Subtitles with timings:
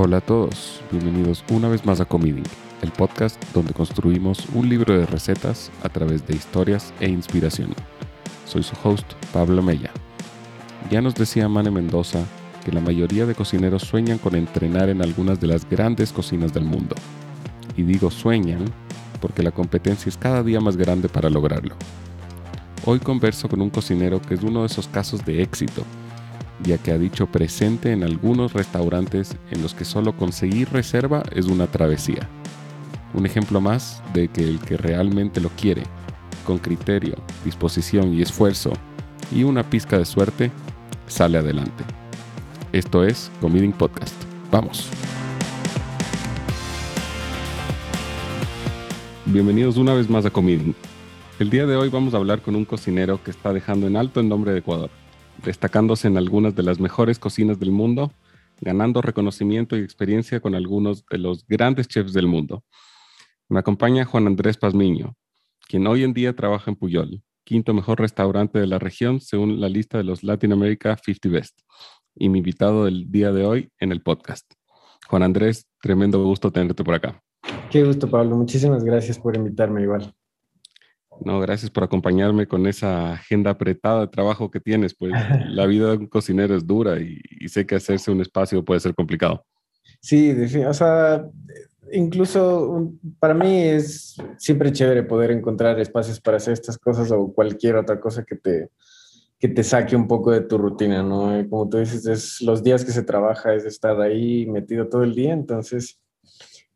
[0.00, 2.44] Hola a todos, bienvenidos una vez más a Comiding,
[2.82, 7.74] el podcast donde construimos un libro de recetas a través de historias e inspiración.
[8.46, 9.90] Soy su host, Pablo Mella.
[10.88, 12.24] Ya nos decía Mane Mendoza
[12.64, 16.64] que la mayoría de cocineros sueñan con entrenar en algunas de las grandes cocinas del
[16.64, 16.94] mundo.
[17.76, 18.66] Y digo sueñan
[19.20, 21.74] porque la competencia es cada día más grande para lograrlo.
[22.84, 25.82] Hoy converso con un cocinero que es uno de esos casos de éxito
[26.62, 31.46] ya que ha dicho presente en algunos restaurantes en los que solo conseguir reserva es
[31.46, 32.28] una travesía.
[33.14, 35.82] Un ejemplo más de que el que realmente lo quiere,
[36.44, 38.72] con criterio, disposición y esfuerzo,
[39.30, 40.50] y una pizca de suerte,
[41.06, 41.84] sale adelante.
[42.72, 44.14] Esto es Comiding Podcast.
[44.50, 44.88] Vamos.
[49.26, 50.74] Bienvenidos una vez más a Comiding.
[51.38, 54.20] El día de hoy vamos a hablar con un cocinero que está dejando en alto
[54.20, 54.90] el nombre de Ecuador
[55.44, 58.12] destacándose en algunas de las mejores cocinas del mundo,
[58.60, 62.64] ganando reconocimiento y experiencia con algunos de los grandes chefs del mundo.
[63.48, 65.14] Me acompaña Juan Andrés Pazmiño,
[65.68, 69.68] quien hoy en día trabaja en Puyol, quinto mejor restaurante de la región según la
[69.68, 71.60] lista de los Latin America 50 Best,
[72.14, 74.52] y mi invitado del día de hoy en el podcast.
[75.08, 77.22] Juan Andrés, tremendo gusto tenerte por acá.
[77.70, 78.36] Qué gusto, Pablo.
[78.36, 80.14] Muchísimas gracias por invitarme igual.
[81.24, 84.94] No, gracias por acompañarme con esa agenda apretada de trabajo que tienes.
[84.94, 85.12] Pues
[85.46, 88.94] la vida de un cocinero es dura y, sé que hacerse un espacio puede ser
[88.94, 89.44] complicado.
[90.00, 90.34] Sí,
[90.66, 91.26] o sea,
[91.92, 97.76] incluso para mí es siempre chévere poder encontrar espacios para hacer estas cosas o cualquier
[97.76, 98.68] otra cosa que te,
[99.38, 101.32] que te saque un poco de tu rutina, ¿no?
[101.48, 105.14] Como tú dices, es los días que se trabaja es estar ahí metido todo el
[105.14, 105.98] día, entonces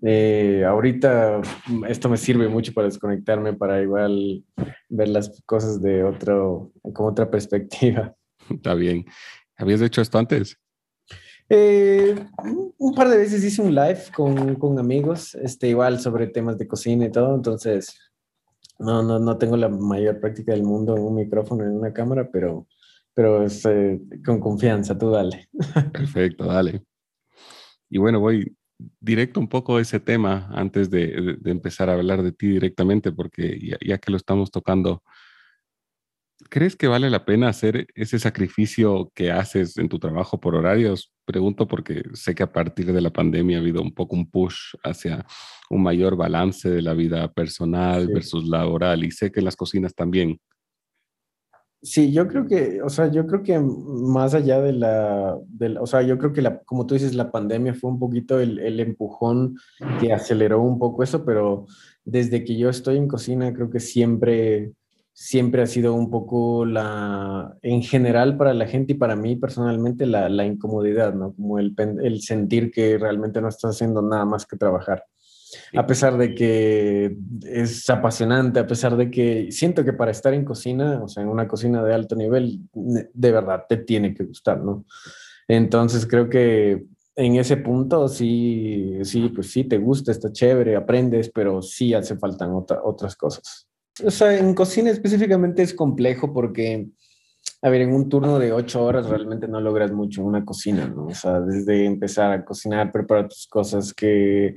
[0.05, 1.41] eh, ahorita
[1.89, 4.45] esto me sirve mucho para desconectarme, para igual
[4.89, 8.15] ver las cosas de otro, con otra perspectiva.
[8.51, 9.05] Está bien.
[9.57, 10.59] ¿Habías hecho esto antes?
[11.49, 12.17] Eh,
[12.79, 16.67] un par de veces hice un live con, con, amigos, este, igual sobre temas de
[16.67, 17.99] cocina y todo, entonces
[18.79, 22.29] no, no, no tengo la mayor práctica del mundo en un micrófono, en una cámara,
[22.33, 22.67] pero,
[23.13, 25.49] pero es, eh, con confianza, tú dale.
[25.93, 26.85] Perfecto, dale.
[27.91, 28.57] Y bueno, voy
[29.01, 33.99] directo un poco ese tema antes de, empezar a hablar de ti directamente, porque ya,
[33.99, 35.03] que lo estamos tocando,
[36.51, 41.13] ¿crees que vale la pena hacer ese sacrificio que haces en tu trabajo por horarios?
[41.25, 44.75] Pregunto porque sé que a partir de la pandemia ha habido un poco un push
[44.83, 45.25] hacia
[45.71, 49.95] un mayor balance de la vida personal versus laboral y sé que en las cocinas
[49.95, 50.41] también.
[51.85, 55.37] Sí, yo creo que, o sea, yo creo que más allá de la,
[55.81, 58.79] o sea, yo creo que la, como tú dices, la pandemia fue un poquito el,
[58.79, 59.57] empujón
[60.01, 61.67] que aceleró un poco eso, pero
[62.05, 64.73] desde que yo estoy en cocina, creo que siempre,
[65.13, 70.07] siempre ha sido un poco la, en general para la gente y para mí personalmente,
[70.07, 71.35] la, la incomodidad, ¿no?
[71.35, 75.05] Como el, el sentir que realmente no estás haciendo nada más que trabajar
[75.75, 80.45] a pesar de que es apasionante, a pesar de que siento que para estar en
[80.45, 84.63] cocina, o sea, en una cocina de alto nivel, de verdad te tiene que gustar,
[84.63, 84.85] ¿no?
[85.49, 91.31] Entonces creo que en ese punto sí, sí, pues sí, te gusta, está chévere, aprendes,
[91.31, 93.69] pero sí hace falta otras cosas.
[94.05, 96.89] O sea, en cocina específicamente es complejo porque,
[97.61, 100.87] a ver, en un turno de ocho horas realmente no logras mucho en una cocina,
[100.87, 101.07] ¿no?
[101.07, 104.55] O sea, desde empezar a cocinar, preparar tus cosas, que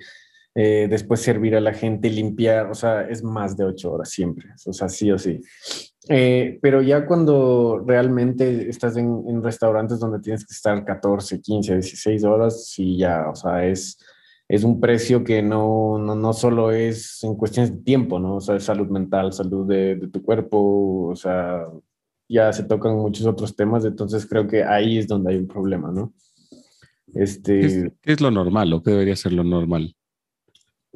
[0.57, 4.47] eh, después servir a la gente, limpiar, o sea, es más de ocho horas siempre,
[4.65, 5.41] o sea, sí o sí.
[6.07, 12.23] Eh, pero ya cuando realmente estás en, restaurantes donde tienes que estar 14, 15, 16
[12.23, 13.99] horas, sí ya, o sea, es,
[14.47, 18.35] es un precio que no, no, no solo es en cuestiones de tiempo, ¿no?
[18.37, 21.65] O sea, salud mental, salud de, de tu cuerpo, o sea,
[22.29, 25.91] ya se tocan muchos otros temas, entonces creo que ahí es donde hay un problema,
[25.91, 26.13] ¿no?
[27.13, 27.59] Este...
[27.59, 29.95] ¿Qué, es, ¿Qué es lo normal o qué debería ser lo normal?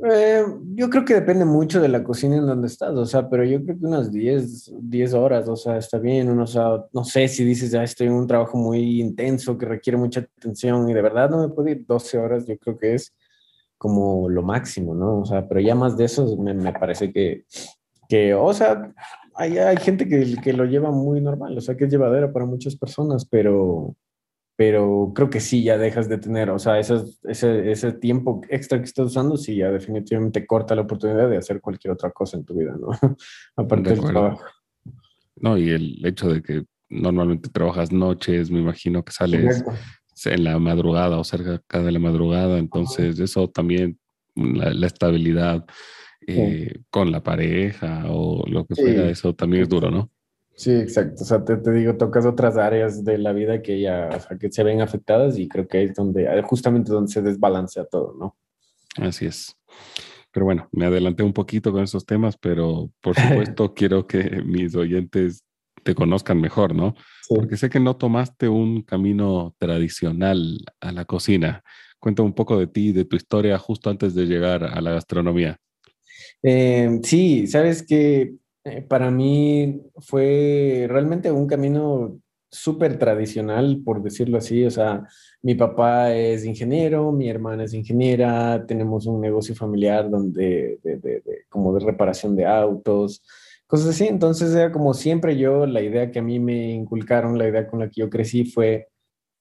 [0.01, 0.45] Eh,
[0.75, 3.63] yo creo que depende mucho de la cocina en donde estás, o sea, pero yo
[3.63, 7.27] creo que unas 10, 10 horas, o sea, está bien, uno, o sea, no sé
[7.27, 11.01] si dices, ya estoy en un trabajo muy intenso que requiere mucha atención y de
[11.01, 13.13] verdad no me puedo ir 12 horas, yo creo que es
[13.77, 15.19] como lo máximo, ¿no?
[15.19, 17.45] O sea, pero ya más de eso me, me parece que,
[18.07, 18.93] que, o sea,
[19.35, 22.45] hay, hay gente que, que lo lleva muy normal, o sea, que es llevadera para
[22.45, 23.95] muchas personas, pero,
[24.59, 28.77] pero creo que sí, ya dejas de tener, o sea, ese, ese, ese tiempo extra
[28.77, 32.43] que estás usando, sí, ya definitivamente corta la oportunidad de hacer cualquier otra cosa en
[32.43, 32.89] tu vida, ¿no?
[33.55, 34.43] Aparte del trabajo.
[35.37, 39.63] No, y el hecho de que normalmente trabajas noches, me imagino que sales
[40.25, 43.97] en la madrugada o cerca de la madrugada, entonces eso también,
[44.35, 45.65] la, estabilidad
[46.27, 50.11] eh, con la pareja o lo que fuera, eso también es duro, ¿no?
[50.59, 51.23] Sí, exacto.
[51.23, 54.37] O sea, te, te, digo, tocas otras áreas de la vida que ya, o sea,
[54.37, 58.35] que se ven afectadas y creo que es donde, justamente donde se desbalancea todo, ¿no?
[58.97, 59.55] Así es.
[60.33, 63.15] Pero bueno, me adelanté un poquito con esos temas, pero por
[63.55, 65.45] supuesto quiero que mis oyentes
[65.81, 66.93] te conozcan mejor, ¿no?
[67.29, 71.63] Porque sé que no tomaste un camino tradicional a la cocina.
[71.99, 75.57] Cuenta un poco de ti, de tu historia justo antes de llegar a la gastronomía.
[76.43, 78.33] Eh, sí, sabes que
[78.63, 82.19] eh, para mí fue realmente un camino
[82.51, 84.65] súper tradicional, por decirlo así.
[84.65, 85.07] O sea,
[85.41, 91.73] mi papá es ingeniero, mi hermana es ingeniera, tenemos un negocio familiar donde, de, como
[91.73, 93.23] de reparación de autos,
[93.67, 94.07] cosas así.
[94.07, 97.79] Entonces era como siempre yo, la idea que a mí me inculcaron, la idea con
[97.79, 98.87] la que yo crecí fue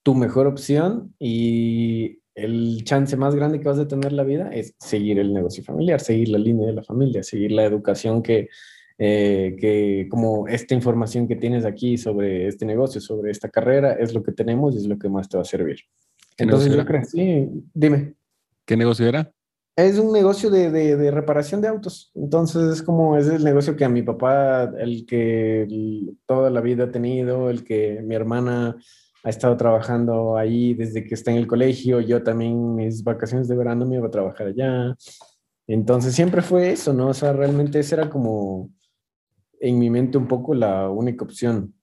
[0.03, 4.75] tu mejor opción y el chance más grande que vas a tener la vida es
[4.79, 8.49] seguir el negocio familiar, seguir la línea de la familia, seguir la educación que
[9.01, 14.13] eh, que como esta información que tienes aquí sobre este negocio, sobre esta carrera, es
[14.13, 15.79] lo que tenemos y es lo que más te va a servir.
[16.37, 18.15] Entonces yo creo, sí, dime.
[18.65, 19.33] ¿Qué negocio era?
[19.77, 22.11] Es un negocio de, de, reparación de autos.
[22.17, 25.69] Entonces es como, es el negocio que a mi papá, el que
[26.27, 28.77] toda la vida ha tenido, el que mi hermana
[29.23, 32.01] ha estado trabajando ahí desde que está en el colegio.
[32.01, 34.97] Yo también mis vacaciones de verano me iba a trabajar allá.
[35.69, 37.09] Entonces siempre fue eso, ¿no?
[37.09, 38.71] O sea, realmente ese era como
[39.61, 41.75] en mi mente un poco la única opción.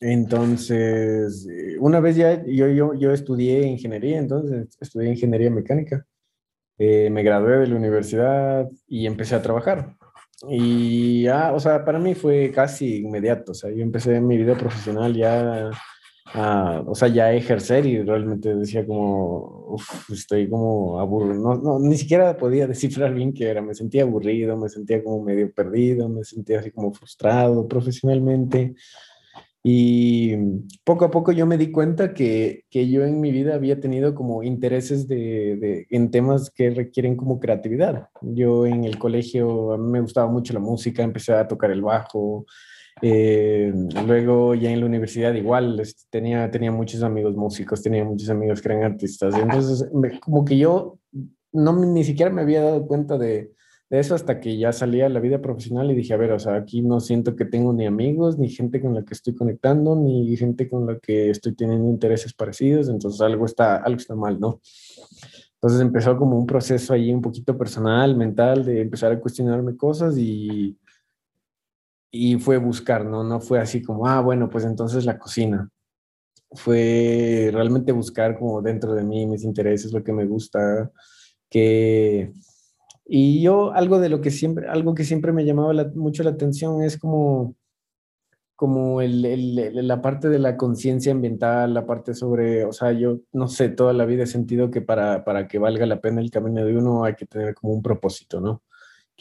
[0.00, 6.04] Entonces, eh, una vez ya yo, yo, yo estudié ingeniería, entonces estudié ingeniería mecánica.
[6.78, 9.96] Eh, me gradué de la universidad y empecé a trabajar.
[10.48, 13.52] Y ya, o sea, para mí fue casi inmediato.
[13.52, 15.70] O sea, yo empecé mi vida profesional ya
[16.34, 19.76] o sea, ya ejercer y realmente decía como,
[20.12, 24.56] estoy como aburrido, no, no, ni siquiera podía descifrar bien qué era, me sentía aburrido,
[24.56, 28.74] me sentía como medio perdido, me sentía así como frustrado profesionalmente.
[29.64, 30.34] Y
[30.82, 34.12] poco a poco yo me di cuenta que, que yo en mi vida había tenido
[34.12, 38.08] como intereses de, de, en temas que requieren como creatividad.
[38.22, 41.80] Yo en el colegio, a mí me gustaba mucho la música, empecé a tocar el
[41.80, 42.44] bajo,
[43.00, 43.72] eh,
[44.06, 48.60] luego ya en la universidad igual este, tenía, tenía muchos amigos músicos, tenía muchos amigos
[48.60, 49.34] que eran artistas.
[49.36, 49.88] Entonces,
[50.20, 50.98] como que yo
[51.52, 53.52] no ni siquiera me había dado cuenta de,
[53.90, 56.38] de, eso hasta que ya salía a la vida profesional y dije, a ver, o
[56.38, 59.96] sea, aquí no siento que tengo ni amigos, ni gente con la que estoy conectando,
[59.96, 64.38] ni gente con la que estoy teniendo intereses parecidos, entonces algo está, algo está mal,
[64.38, 64.60] ¿no?
[65.54, 70.18] Entonces empezó como un proceso ahí un poquito personal, mental, de empezar a cuestionarme cosas
[70.18, 70.76] y
[72.14, 73.24] y fue buscar, ¿no?
[73.24, 75.70] No fue así como, ah, bueno, pues entonces la cocina.
[76.52, 80.92] Fue realmente buscar como dentro de mí mis intereses, lo que me gusta,
[81.48, 82.32] que...
[83.06, 86.82] Y yo algo de lo que siempre, algo que siempre me llamaba mucho la atención
[86.82, 87.56] es como,
[88.56, 93.48] como el, la parte de la conciencia ambiental, la parte sobre, o sea, yo no
[93.48, 96.64] sé, toda la vida he sentido que para, para que valga la pena el camino
[96.64, 98.62] de uno hay que tener como un propósito, ¿no?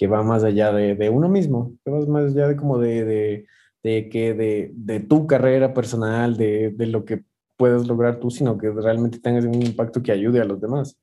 [0.02, 3.46] Que va más allá de, de uno mismo, que va más allá de como de,
[3.84, 7.24] de, que de, tu carrera personal, de, de lo que
[7.56, 10.98] puedes lograr tú, sino que realmente tengas un impacto que ayude a los demás.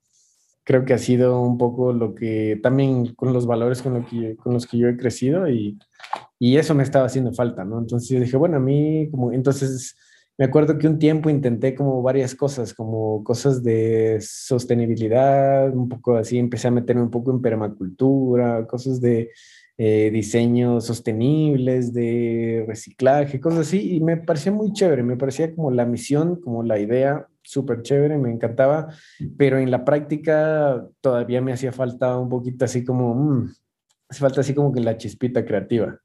[0.65, 4.35] Creo que ha sido un poco lo que también con los valores con, lo que,
[4.35, 5.79] con los que yo he crecido y,
[6.41, 7.79] y eso me estaba haciendo falta, ¿no?
[7.79, 9.95] Entonces yo dije, bueno, a mí como, entonces
[10.38, 16.16] me acuerdo que un tiempo intenté como varias cosas, como cosas de sostenibilidad, un poco
[16.16, 19.33] así, empecé a meterme un poco en permacultura, cosas de
[19.76, 25.73] eh, diseño sostenibles, de reciclaje, cosas así, y me parecía muy chévere, me parecía como
[25.73, 28.95] la misión, como la idea súper chévere, me encantaba,
[29.37, 33.50] pero en la práctica todavía me hacía falta un poquito así como, mmm,
[34.09, 35.99] hace falta así como que la chispita creativa.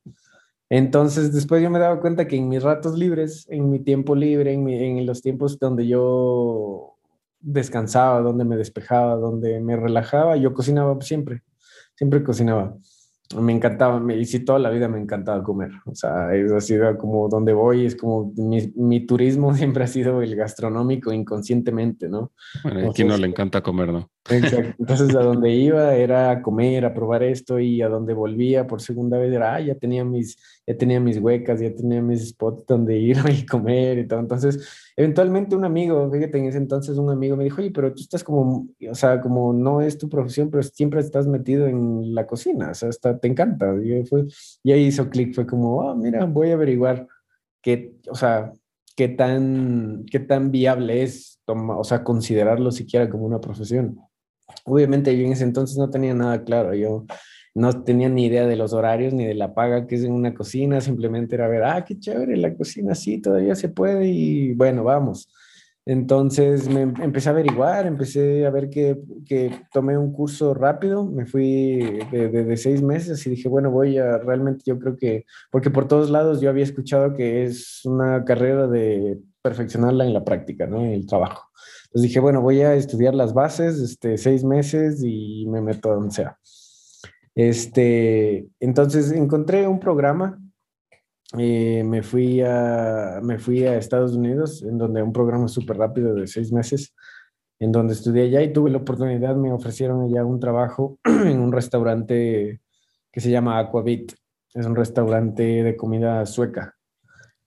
[0.75, 4.53] Entonces, después yo me daba cuenta que en mis ratos libres, en mi tiempo libre,
[4.53, 6.95] en, en los tiempos donde yo
[7.39, 11.43] descansaba, donde me despejaba, donde me relajaba, yo cocinaba siempre,
[11.95, 12.75] siempre cocinaba
[13.41, 15.71] me encantaba, me, y toda la vida me encantaba comer.
[15.85, 20.21] O sea, es así como donde voy, es como mi, mi turismo siempre ha sido
[20.21, 22.31] el gastronómico inconscientemente, ¿no?
[22.63, 24.09] Bueno, a quien no le encanta comer, ¿no?
[24.29, 24.75] Exacto.
[24.79, 28.81] Entonces, a donde iba era a comer, a probar esto, y a donde volvía por
[28.81, 32.65] segunda vez era, ah, ya tenía mis, ya tenía mis huecas, ya tenía mis spots
[32.65, 34.19] donde ir y comer y todo.
[34.21, 34.65] Entonces,
[34.95, 38.23] eventualmente un amigo, fíjate, en ese entonces un amigo me dijo, oye, pero tú estás
[38.23, 42.71] como, o sea, como no es tu profesión, pero siempre estás metido en la cocina,
[42.71, 43.75] o sea, está, te encanta.
[43.83, 44.25] Y, fue,
[44.63, 47.07] y ahí hizo clic, fue como, ah, mira, voy a averiguar
[47.61, 48.53] qué, o sea,
[48.95, 53.99] qué tan, qué tan viable es, toma, o sea, considerarlo siquiera como una profesión.
[54.65, 57.05] Obviamente yo en ese entonces no tenía nada claro, yo
[57.55, 60.33] no tenía ni idea de los horarios ni de la paga que es en una
[60.33, 64.83] cocina, simplemente era ver, ah, qué chévere, la cocina sí, todavía se puede y bueno,
[64.83, 65.29] vamos.
[65.85, 71.05] Entonces me em, empecé a averiguar, empecé a ver que, que tomé un curso rápido,
[71.05, 75.25] me fui de, de, seis meses y dije, bueno, voy a realmente, yo creo que,
[75.51, 80.23] porque por todos lados yo había escuchado que es una carrera de perfeccionarla en la
[80.23, 80.79] práctica, ¿no?
[80.79, 81.49] En el trabajo.
[81.93, 86.11] Entonces dije, bueno, voy a estudiar las bases, este, seis meses y me meto donde
[86.11, 86.37] sea.
[87.35, 90.39] Este, entonces encontré un programa
[91.37, 96.13] eh, me, fui a, me fui a Estados Unidos, en donde un programa súper rápido
[96.13, 96.93] de seis meses,
[97.59, 101.51] en donde estudié allá y tuve la oportunidad, me ofrecieron allá un trabajo en un
[101.51, 102.61] restaurante
[103.11, 104.13] que se llama Aquavit.
[104.53, 106.72] Es un restaurante de comida sueca.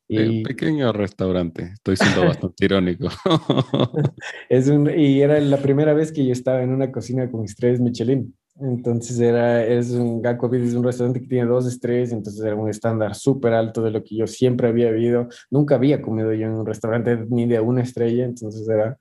[0.09, 0.43] Y...
[0.45, 3.09] Pequeño restaurante, estoy siendo bastante irónico.
[4.49, 7.81] es un, y era la primera vez que yo estaba en una cocina con estrellas
[7.81, 8.35] Michelin.
[8.59, 12.71] Entonces era, es un Gakko es un restaurante que tiene dos estrellas, entonces era un
[12.71, 15.29] estándar súper alto de lo que yo siempre había vivido.
[15.51, 18.99] Nunca había comido yo en un restaurante ni de una estrella, entonces era,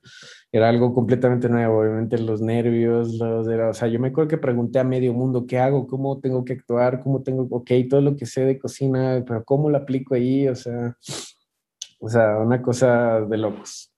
[0.52, 1.80] era algo completamente nuevo.
[1.80, 5.46] Obviamente los nervios, los, era, o sea, yo me acuerdo que pregunté a medio mundo,
[5.46, 5.86] ¿qué hago?
[5.86, 7.02] ¿Cómo tengo que actuar?
[7.02, 10.48] ¿Cómo tengo, ok, todo lo que sé de cocina, pero ¿cómo lo aplico ahí?
[10.48, 10.94] O sea,
[11.98, 13.90] o sea, una cosa de locos.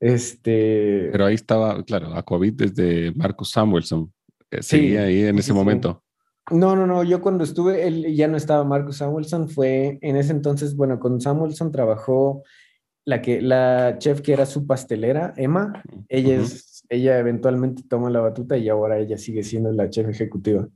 [0.00, 1.10] Este...
[1.12, 4.13] Pero ahí estaba, claro, Aquavit desde Marcus Samuelson.
[4.54, 6.02] Eh, sí, ahí en ese momento.
[6.50, 10.32] No, no, no, yo cuando estuve, él ya no estaba Marcus Samuelson, fue en ese
[10.32, 12.42] entonces, bueno, con Samuelson trabajó
[13.06, 18.20] la que la chef que era su pastelera, Emma, ella es ella eventualmente toma la
[18.20, 20.68] batuta y ahora ella sigue siendo la chef ejecutiva.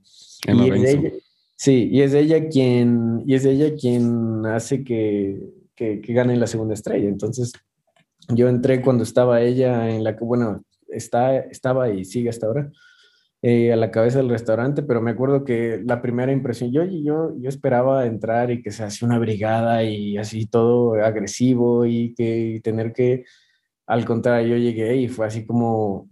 [0.46, 1.12] Emma y ella,
[1.56, 5.38] sí, y es ella quien y es ella quien hace que,
[5.74, 7.08] que, que gane la segunda estrella.
[7.08, 7.52] Entonces,
[8.28, 12.70] yo entré cuando estaba ella en la que bueno, está estaba y sigue hasta ahora
[13.42, 17.34] eh, a la cabeza del restaurante, pero me acuerdo que la primera impresión, yo, yo,
[17.38, 22.60] yo esperaba entrar y que se hacía una brigada y así todo agresivo y que
[22.64, 23.24] tener que,
[23.86, 26.08] al contrario, yo llegué y fue así como,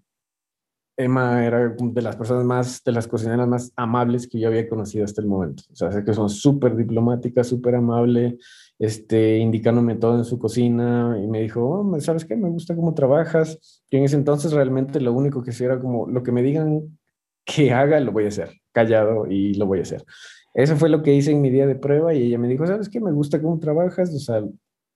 [0.97, 5.05] Emma era de las personas más, de las cocineras más amables que yo había conocido
[5.05, 5.65] hasta el momento.
[5.73, 8.39] O sea, sé que son súper diplomáticas, súper amable,
[8.79, 12.35] este, indicándome todo en su cocina y me dijo, oh, ¿sabes qué?
[12.37, 13.83] Me gusta cómo trabajas.
[13.91, 16.99] Y en ese entonces realmente lo único que hacía era como, lo que me digan
[17.47, 20.05] que haga, lo voy a hacer, callado y lo voy a hacer.
[20.53, 22.89] Eso fue lo que hice en mi día de prueba y ella me dijo, ¿sabes
[22.89, 23.01] qué?
[23.01, 24.43] Me gusta cómo trabajas, o sea,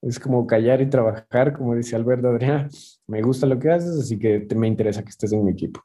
[0.03, 2.69] es como callar y trabajar, como dice Alberto Adrián,
[3.07, 5.81] me gusta lo que haces, así que me interesa que estés en mi equipo.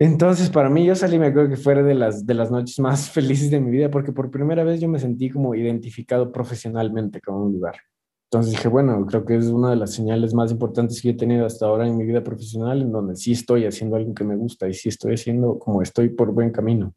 [0.00, 3.10] Entonces, para mí, yo salí, me acuerdo que fuera de las, de las noches más
[3.10, 7.34] felices de mi vida, porque por primera vez yo me sentí como identificado profesionalmente con
[7.34, 7.76] un lugar.
[8.30, 11.46] Entonces dije, bueno, creo que es una de las señales más importantes que he tenido
[11.46, 14.68] hasta ahora en mi vida profesional, en donde sí estoy haciendo algo que me gusta
[14.68, 16.92] y sí estoy haciendo como estoy por buen camino.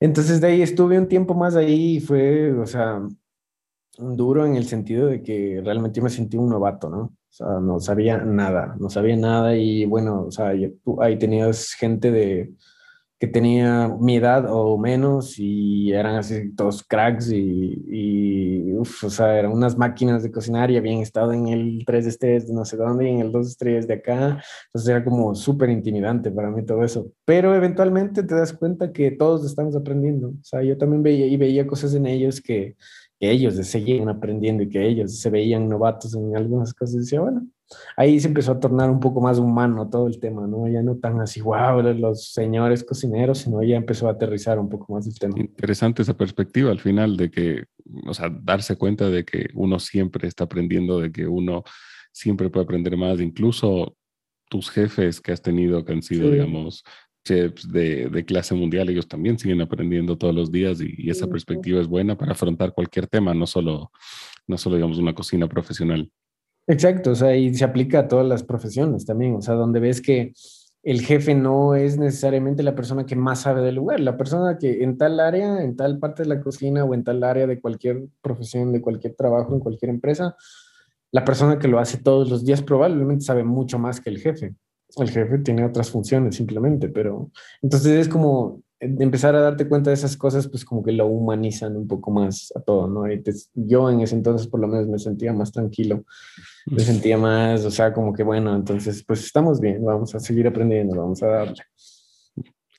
[0.00, 3.06] Entonces de ahí estuve un tiempo más ahí y fue, o sea,
[3.98, 6.98] duro en el sentido de que realmente me sentí un novato, ¿no?
[7.02, 10.54] O sea, no sabía nada, no sabía nada y bueno, o sea,
[11.00, 12.54] ahí tenías gente de
[13.18, 19.38] que tenía mi edad o menos y eran así todos cracks y, y o sea,
[19.38, 22.76] eran unas máquinas de cocinar y habían estado en el 3 estrellas de no sé
[22.76, 24.42] dónde y en el 2 estrellas de acá.
[24.66, 27.10] Entonces era como súper intimidante para mí todo eso.
[27.24, 30.28] Pero eventualmente te das cuenta que todos estamos aprendiendo.
[30.28, 32.76] O sea, yo también veía y veía cosas en ellos que,
[33.18, 36.96] ellos seguían aprendiendo y que ellos se veían novatos en algunas cosas.
[36.96, 37.46] Decía, bueno,
[37.96, 40.68] ahí se empezó a tornar un poco más humano todo el tema, ¿no?
[40.68, 44.92] Ya no tan así, wow, los señores cocineros, sino ya empezó a aterrizar un poco
[44.94, 45.34] más el tema.
[45.38, 47.64] Interesante esa perspectiva al final de que,
[48.06, 51.64] o sea, darse cuenta de que uno siempre está aprendiendo, de que uno
[52.12, 53.96] siempre puede aprender más, incluso
[54.48, 56.84] tus jefes que has tenido, que han sido, digamos,
[57.24, 61.26] chefs de, de, clase mundial, ellos también siguen aprendiendo todos los días y, y esa
[61.26, 63.90] perspectiva es buena para afrontar cualquier tema, no solo,
[64.46, 66.08] no solo, digamos, una cocina profesional.
[66.68, 70.00] Exacto, o sea, y se aplica a todas las profesiones también, o sea, donde ves
[70.00, 70.32] que
[70.82, 74.84] el jefe no es necesariamente la persona que más sabe del lugar, la persona que
[74.84, 78.04] en tal área, en tal parte de la cocina o en tal área de cualquier
[78.20, 80.36] profesión, de cualquier trabajo, en cualquier empresa,
[81.12, 84.54] la persona que lo hace todos los días probablemente sabe mucho más que el jefe.
[84.96, 87.30] El jefe tiene otras funciones simplemente, pero
[87.62, 91.76] entonces es como empezar a darte cuenta de esas cosas, pues como que lo humanizan
[91.76, 93.10] un poco más a todo, ¿no?
[93.10, 93.22] Y
[93.54, 96.04] yo en ese entonces por lo menos me sentía más tranquilo,
[96.66, 100.46] me sentía más, o sea, como que bueno, entonces pues estamos bien, vamos a seguir
[100.46, 101.62] aprendiendo, vamos a darle.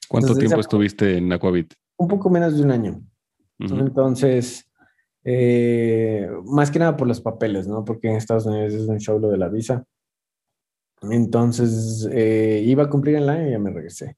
[0.07, 1.73] ¿Cuánto tiempo estuviste en Aquavit?
[1.97, 3.01] Un poco menos de un año.
[3.59, 4.69] Entonces,
[5.23, 7.83] eh, más que nada por los papeles, ¿no?
[7.83, 9.83] Porque en Estados Unidos es un show lo de la visa.
[11.01, 14.15] Entonces, eh, iba a cumplir el año y ya me regresé.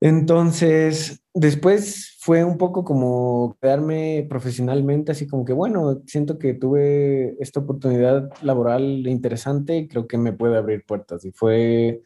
[0.00, 7.36] Entonces, después fue un poco como quedarme profesionalmente, así como que, bueno, siento que tuve
[7.40, 11.24] esta oportunidad laboral interesante y creo que me puede abrir puertas.
[11.24, 12.02] Y fue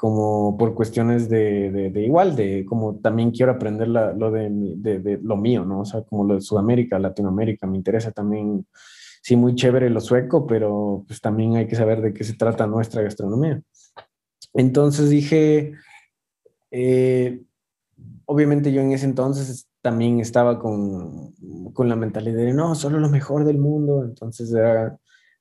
[0.00, 5.66] como por cuestiones de, de, igual, de como también quiero aprender lo de, lo mío,
[5.66, 5.80] ¿no?
[5.80, 8.66] O sea, como lo de Sudamérica, Latinoamérica, me interesa también,
[9.22, 12.66] sí, muy chévere lo sueco, pero pues también hay que saber de qué se trata
[12.66, 13.60] nuestra gastronomía.
[14.54, 15.74] Entonces dije,
[16.70, 17.42] eh,
[18.26, 21.34] obviamente yo en ese entonces también estaba con,
[21.72, 24.52] con, la mentalidad de, no, solo lo mejor del mundo, entonces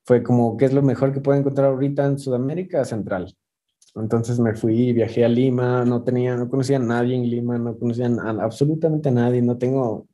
[0.05, 3.35] fue como, ¿qué es lo mejor que puedo encontrar ahorita en Sudamérica Central?
[3.95, 7.77] Entonces me fui, viajé a Lima, no tenía, no conocía a nadie en Lima, no
[7.77, 8.07] conocía
[8.39, 10.07] absolutamente a nadie, no tengo,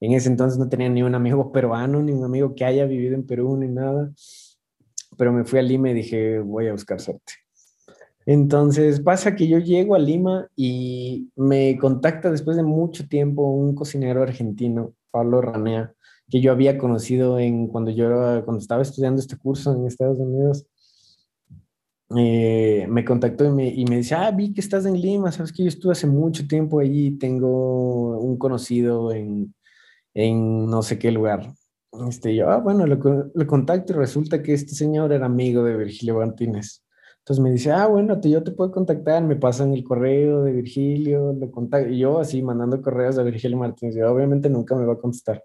[0.00, 3.14] en ese entonces no tenía ni un amigo peruano, ni un amigo que haya vivido
[3.14, 4.10] en Perú, ni nada.
[5.16, 7.34] Pero me fui a Lima y dije, voy a buscar suerte.
[8.30, 13.74] Entonces pasa que yo llego a Lima y me contacta después de mucho tiempo un
[13.74, 15.92] cocinero argentino, Pablo Ranea,
[16.28, 18.06] que yo había conocido en cuando yo
[18.44, 20.64] cuando estaba estudiando este curso en Estados Unidos
[22.16, 25.52] eh, me contactó y me, y me dice, ah, vi que estás en Lima, sabes
[25.52, 29.52] que yo estuve hace mucho tiempo allí, tengo un conocido en,
[30.14, 31.52] en no sé qué lugar.
[32.08, 36.16] Este, yo, ah, bueno, le, contacto y resulta que este señor era amigo de Virgilio
[36.16, 36.84] Martínez.
[37.20, 40.52] Entonces me dice, ah, bueno, te, yo te puedo contactar, me pasan el correo de
[40.52, 44.84] Virgilio, le contacto, y yo así mandando correos a Virgilio Martínez, yo obviamente nunca me
[44.84, 45.44] va a contestar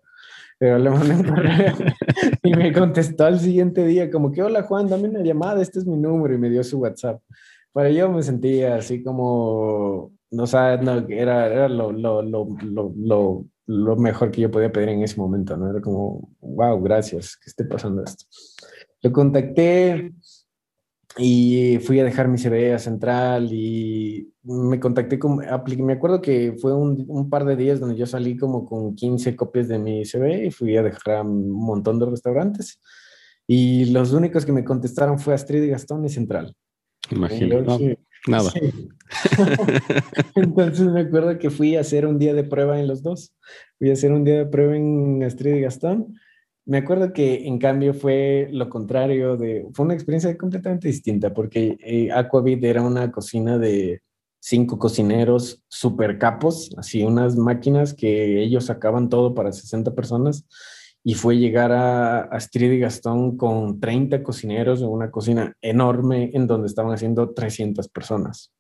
[0.58, 1.74] pero le mandé un correo
[2.44, 5.86] y me contestó al siguiente día como que, hola Juan, dame una llamada, este es
[5.86, 7.22] mi número y me dio su WhatsApp.
[7.72, 13.96] Para yo me sentía así como, no sé, no, era, era lo, lo, lo, lo
[13.98, 15.70] mejor que yo podía pedir en ese momento, ¿no?
[15.70, 18.26] Era como, wow, gracias, que esté pasando esto.
[19.02, 20.14] Lo contacté,
[21.18, 26.56] y fui a dejar mi CV a Central y me contacté con, me acuerdo que
[26.60, 30.04] fue un, un, par de días donde yo salí como con 15 copias de mi
[30.04, 32.82] CV y fui a dejar a un montón de restaurantes
[33.48, 36.56] y los únicos que me contestaron fue Astrid y Gastón y Central.
[37.12, 37.62] Imagino,
[38.28, 38.52] nada.
[40.36, 43.34] Entonces me acuerdo que fui a hacer un día de prueba en los dos.
[43.78, 46.16] Fui a hacer un día de prueba en Astrid y Gastón
[46.66, 51.78] me acuerdo que en cambio fue lo contrario de, fue una experiencia completamente distinta porque
[51.84, 52.10] eh,
[52.62, 54.02] era una cocina de
[54.40, 60.46] cinco cocineros super capos, así unas máquinas que ellos sacaban todo para 60 personas
[61.04, 66.48] y fue llegar a Astrid y Gastón con 30 cocineros en una cocina enorme en
[66.48, 68.52] donde estaban haciendo 300 personas.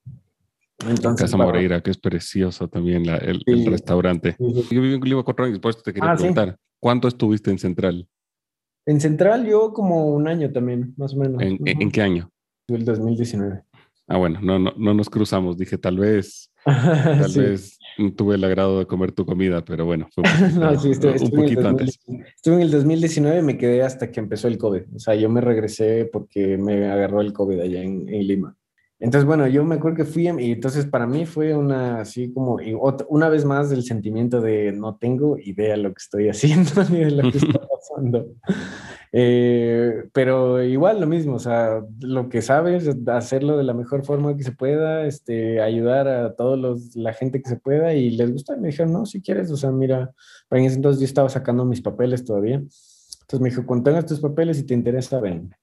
[0.79, 4.35] Entonces, Casa Moreira, que es precioso también el, restaurante.
[4.39, 6.57] Yo viví en Lima cuatro años, por eso te quería ah, preguntar.
[6.79, 8.07] ¿Cuánto estuviste en Central?
[8.85, 11.41] En Central yo como un año también, más o menos.
[11.41, 12.29] ¿En, qué año?
[12.67, 13.63] El 2019.
[14.07, 15.57] Ah, bueno, no, no, no nos cruzamos.
[15.57, 17.79] Dije, tal vez, tal vez
[18.15, 20.59] tuve el agrado de comer tu comida, pero bueno, fue un,
[21.31, 21.99] poquito antes.
[22.35, 24.83] Estuve en el 2019 y me quedé hasta que empezó el COVID.
[24.95, 28.55] O sea, yo me regresé porque me agarró el COVID allá en Lima.
[28.97, 32.57] Entonces, bueno, yo me acuerdo que fui y entonces para mí fue una, así como,
[33.09, 36.99] una vez más el sentimiento de no tengo idea de lo que estoy haciendo ni
[36.99, 38.27] de lo que está pasando.
[39.11, 44.35] Eh, pero igual lo mismo, o sea, lo que sabes, hacerlo de la mejor forma
[44.37, 48.31] que se pueda, este, ayudar a todos los, la gente que se pueda y les
[48.31, 48.55] gusta.
[48.55, 50.13] Y me dijeron, no, si quieres, o sea, mira,
[50.47, 52.55] para ese entonces yo estaba sacando mis papeles todavía.
[52.55, 55.53] Entonces me dijo, cuando tengas tus papeles y te interesa, ven.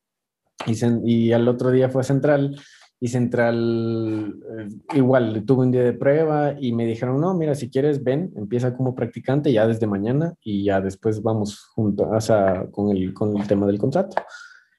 [0.66, 0.74] Y,
[1.10, 2.56] y al otro día fue a Central
[3.02, 7.68] y Central eh, igual tuve un día de prueba y me dijeron, no, mira, si
[7.68, 12.68] quieres, ven, empieza como practicante ya desde mañana y ya después vamos junto, o sea,
[12.70, 14.22] con el, con el tema del contrato.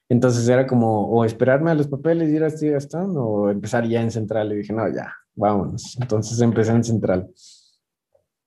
[0.08, 2.78] Entonces era como o esperarme a los papeles y ir a Steve
[3.14, 4.50] o empezar ya en Central.
[4.52, 5.94] Y dije, no, ya, vámonos.
[6.00, 7.28] Entonces empecé en Central.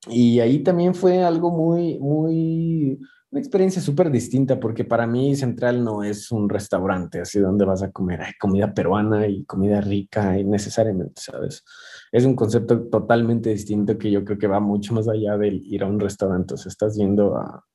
[0.07, 5.83] Y ahí también fue algo muy, muy, una experiencia súper distinta porque para mí Central
[5.83, 10.45] no es un restaurante así donde vas a comer comida peruana y comida rica y
[10.45, 11.63] necesariamente, ¿sabes?
[12.11, 15.83] Es un concepto totalmente distinto que yo creo que va mucho más allá del ir
[15.83, 17.65] a un restaurante, o sea, estás yendo a,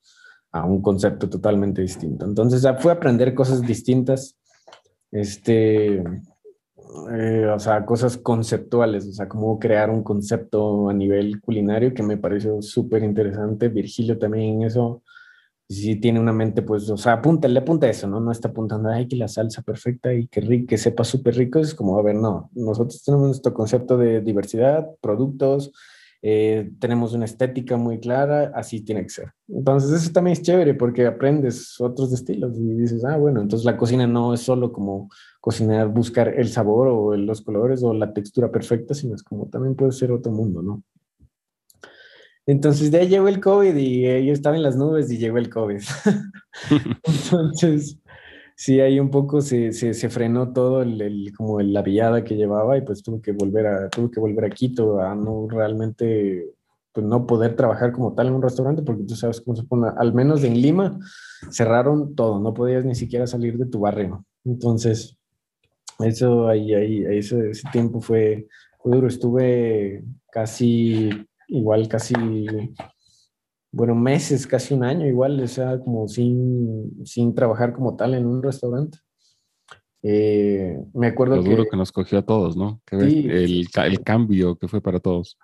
[0.53, 2.25] a un concepto totalmente distinto.
[2.25, 4.35] Entonces, fue a aprender cosas distintas,
[5.11, 6.03] este,
[7.11, 12.03] eh, o sea, cosas conceptuales, o sea, cómo crear un concepto a nivel culinario que
[12.03, 13.69] me pareció súper interesante.
[13.69, 15.03] Virgilio también en eso
[15.69, 18.19] si tiene una mente, pues, o sea, apunta, le apunta eso, ¿no?
[18.19, 21.59] No está apuntando, ay, que la salsa perfecta y que, rico, que sepa súper rico.
[21.59, 25.71] Es como, a ver, no, nosotros tenemos nuestro concepto de diversidad, productos,
[26.25, 29.33] eh, tenemos una estética muy clara, así tiene que ser.
[29.49, 33.75] Entonces, eso también es chévere porque aprendes otros estilos y dices, ah, bueno, entonces la
[33.75, 35.09] cocina no es solo como
[35.41, 39.75] cocinar, buscar el sabor o los colores o la textura perfecta, sino es como también
[39.75, 40.81] puede ser otro mundo, ¿no?
[42.45, 45.37] Entonces de ahí llegó el COVID y eh, yo estaba en las nubes y llegó
[45.37, 45.79] el COVID.
[47.03, 47.99] Entonces,
[48.55, 52.77] sí, ahí un poco se, se, se frenó todo el, como la viada que llevaba
[52.77, 56.53] y pues tuve que volver a, tuve que volver a Quito a no realmente,
[56.91, 59.89] pues no poder trabajar como tal en un restaurante porque tú sabes cómo se pone,
[59.97, 60.99] al menos en Lima
[61.49, 64.25] cerraron todo, no podías ni siquiera salir de tu barrio.
[64.45, 65.17] Entonces,
[65.99, 68.47] eso ahí, ahí, ese, ese tiempo fue,
[68.79, 71.09] fue duro, estuve casi
[71.47, 72.13] igual casi,
[73.71, 78.25] bueno, meses, casi un año, igual, o sea, como sin, sin trabajar como tal en
[78.25, 78.99] un restaurante.
[80.05, 82.81] Eh, me acuerdo Lo duro que, nos cogió a todos, ¿no?
[82.91, 85.37] el, el, cambio que fue para todos.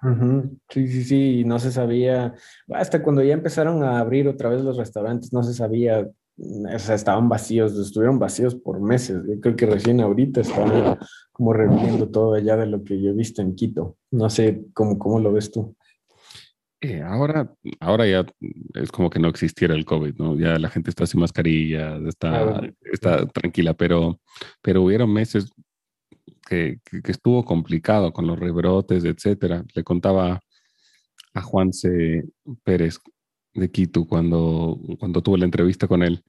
[0.70, 2.34] Sí, sí, sí, no se sabía,
[2.74, 6.06] hasta cuando ya empezaron a abrir otra vez los restaurantes, no se sabía,
[6.38, 9.24] o sea, estaban vacíos, estuvieron vacíos por meses.
[9.30, 10.98] Yo creo que recién ahorita estaban
[11.32, 13.96] como reviviendo todo allá de lo que yo he visto en Quito.
[14.12, 15.74] No sé cómo, cómo lo ves tú.
[16.82, 18.26] Eh, ahora, ahora ya
[18.76, 20.38] es como que no existiera el COVID, ¿no?
[20.38, 22.62] Ya la gente está sin mascarilla, está,
[22.92, 24.22] está tranquila, pero,
[24.62, 25.52] pero hubieron meses
[26.48, 29.66] que, que, estuvo complicado con los rebrotes, etcétera.
[29.76, 30.40] Le contaba
[31.34, 32.24] a Juanse
[32.64, 33.00] Pérez
[33.54, 36.24] de Quito cuando, cuando tuve la entrevista con él.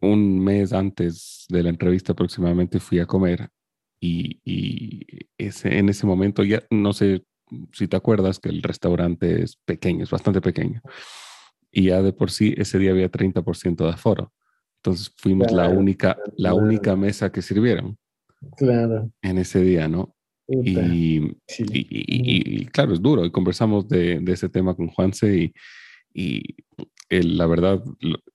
[0.00, 3.50] Un mes antes de la entrevista aproximadamente fui a comer
[4.00, 7.24] y, y ese, en ese momento ya no sé
[7.72, 10.80] si te acuerdas que el restaurante es pequeño, es bastante pequeño.
[11.70, 14.32] Y ya de por sí ese día había 30% de aforo.
[14.78, 17.96] Entonces fuimos la única, la única mesa que sirvieron.
[18.56, 19.10] Claro.
[19.22, 20.14] En ese día, ¿no?
[20.46, 23.24] Y, y, claro, es duro.
[23.24, 25.52] Y conversamos de, de ese tema con Juanse y,
[26.12, 26.56] y
[27.08, 27.82] él, la verdad,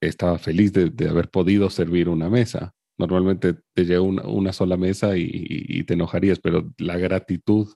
[0.02, 2.74] estaba feliz de, de, haber podido servir una mesa.
[2.98, 7.68] Normalmente te llega una, una sola mesa y, te enojarías, pero la gratitud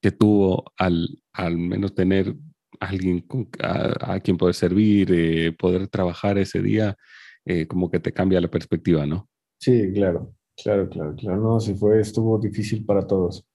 [0.00, 2.34] que tuvo al, al menos tener
[2.80, 3.24] alguien
[3.60, 6.96] a, quien poder servir, eh, poder trabajar ese día,
[7.44, 9.28] eh, como que te cambia la perspectiva, ¿no?
[9.58, 11.40] Sí, claro, claro, claro, claro.
[11.40, 13.46] No, si fue, estuvo difícil para todos.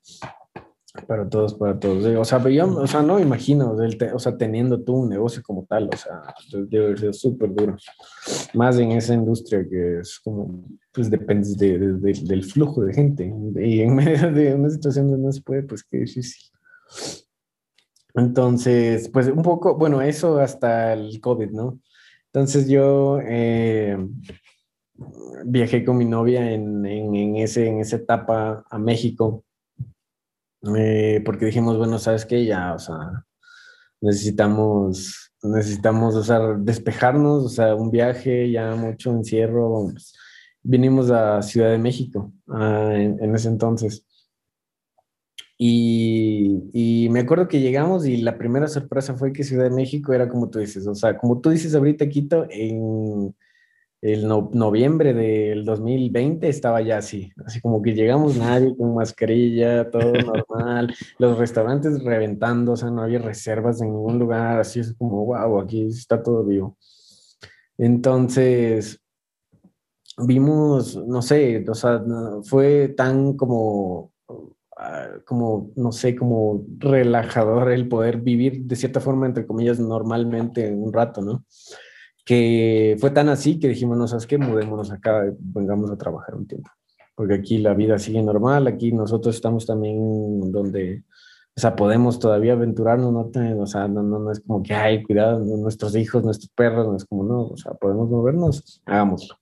[1.08, 2.06] Para todos, para todos.
[2.06, 3.78] O sea, yo, o sea, no me imagino,
[4.14, 7.78] o sea, teniendo tú un negocio como tal, o sea, debe haber sido súper duro.
[8.54, 13.34] Más en esa industria que es como, pues depende de, del flujo de gente.
[13.56, 16.52] Y en medio de una situación donde no se puede, pues qué difícil.
[18.14, 21.80] Entonces, pues un poco, bueno, eso hasta el COVID, ¿no?
[22.34, 23.98] Entonces yo eh,
[25.46, 29.46] viajé con mi novia en, en, en, ese, en esa etapa a México
[30.78, 32.46] eh, porque dijimos, bueno, ¿sabes qué?
[32.46, 33.26] Ya, o sea,
[34.02, 39.90] necesitamos, necesitamos, o sea, despejarnos, o sea, un viaje, ya mucho encierro.
[39.92, 40.14] Pues,
[40.64, 44.06] vinimos a Ciudad de México en, ese entonces.
[45.58, 50.12] Y, y, me acuerdo que llegamos y la primera sorpresa fue que Ciudad de México
[50.14, 53.36] era como tú dices, o sea, como tú dices ahorita, Quito, en
[54.02, 60.12] el noviembre del 2020 estaba ya así, así como que llegamos nadie con mascarilla, todo
[60.50, 65.26] normal, los restaurantes reventando, o sea, no había reservas en ningún lugar, así es como,
[65.26, 66.78] wow, aquí está todo vivo.
[67.78, 69.00] Entonces,
[70.18, 72.04] vimos, no sé, o sea,
[72.44, 74.12] fue tan como,
[74.78, 80.72] ah, como, no sé, como relajador el poder vivir de cierta forma, entre comillas, normalmente
[80.72, 81.46] un rato, ¿no?
[82.26, 86.48] Que fue tan así que dijimos, no sabes qué, mudémonos acá, vengamos a trabajar un
[86.48, 86.70] tiempo,
[87.16, 91.04] porque aquí la vida sigue normal, aquí nosotros estamos también donde,
[91.56, 93.32] o sea, podemos todavía aventurarnos, no,
[93.62, 96.96] o sea, no, no, no, es como que, ay, cuidado, nuestros hijos, nuestros perros, no
[96.96, 99.36] es como, no, o sea, podemos movernos, hagámoslo.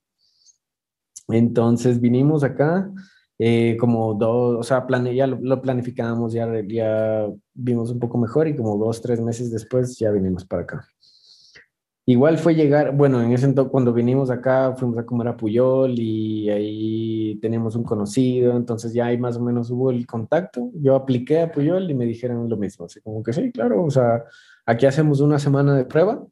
[1.27, 2.91] Entonces vinimos acá,
[3.37, 8.17] eh, como dos, o sea, plane, ya lo, lo, planificábamos, ya, ya vimos un poco
[8.17, 10.87] mejor y como dos, tres meses después ya vinimos para acá.
[12.10, 15.93] Igual fue llegar, bueno, en ese entonces cuando vinimos acá fuimos a comer a Puyol
[15.95, 20.72] y ahí teníamos un conocido, entonces ya ahí más o menos hubo el contacto.
[20.74, 23.91] Yo apliqué a Puyol y me dijeron lo mismo, así como que sí, claro, o
[23.91, 24.24] sea,
[24.65, 26.26] aquí hacemos una semana de prueba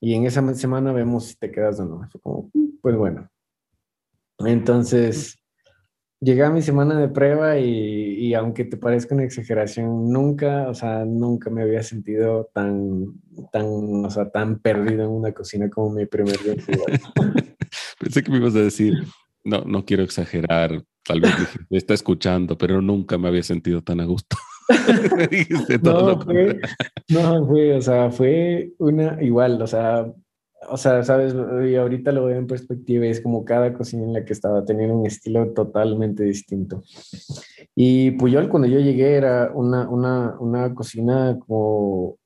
[0.00, 2.08] y en esa semana vemos si te quedas o no.
[2.10, 3.30] Fue como, mm, pues bueno.
[4.40, 5.38] Entonces,
[6.20, 11.04] llegué a mi semana de prueba y, aunque te parezca una exageración, nunca, o sea,
[11.04, 13.20] nunca me había sentido tan,
[13.52, 13.66] tan,
[14.04, 16.56] o sea, tan perdido en una cocina como mi primer día.
[18.00, 18.94] Pensé que me ibas a decir,
[19.44, 23.82] no, no quiero exagerar, tal vez dije, me está escuchando, pero nunca me había sentido
[23.82, 24.36] tan a gusto.
[25.82, 26.60] no, fue,
[27.08, 30.12] no, fue, o sea, fue una igual, o sea,
[30.68, 31.34] o sea, sabes,
[31.68, 34.92] y ahorita lo veo en perspectiva, es como cada cocina en la que estaba tenía
[34.92, 36.82] un estilo totalmente distinto.
[37.74, 42.18] Y Puyol, cuando yo llegué, era una, una, una cocina como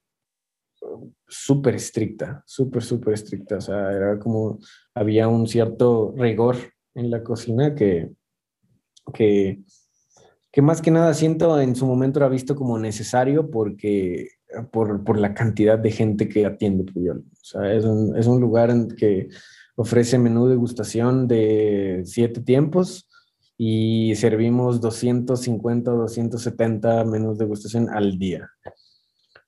[1.27, 3.57] súper estricta, súper, súper estricta.
[3.57, 4.59] O sea, era como,
[4.95, 6.57] había un cierto rigor
[6.95, 8.11] en la cocina que,
[9.15, 9.61] que,
[10.51, 14.29] que más que nada siento en su momento era visto como necesario porque
[14.71, 17.19] por, por la cantidad de gente que atiende Puyol.
[17.19, 19.29] O sea, es un, es un lugar en que
[19.77, 23.09] ofrece menú de degustación de siete tiempos
[23.57, 28.49] y servimos 250 o 270 menús de degustación al día.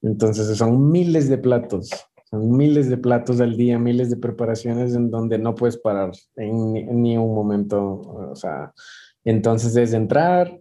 [0.02, 1.90] Entonces son miles de platos,
[2.30, 7.02] son miles de platos al día, miles de preparaciones en donde no puedes parar en,
[7.02, 8.00] ni un momento.
[8.32, 8.72] O sea,
[9.24, 10.60] entonces desde entrar,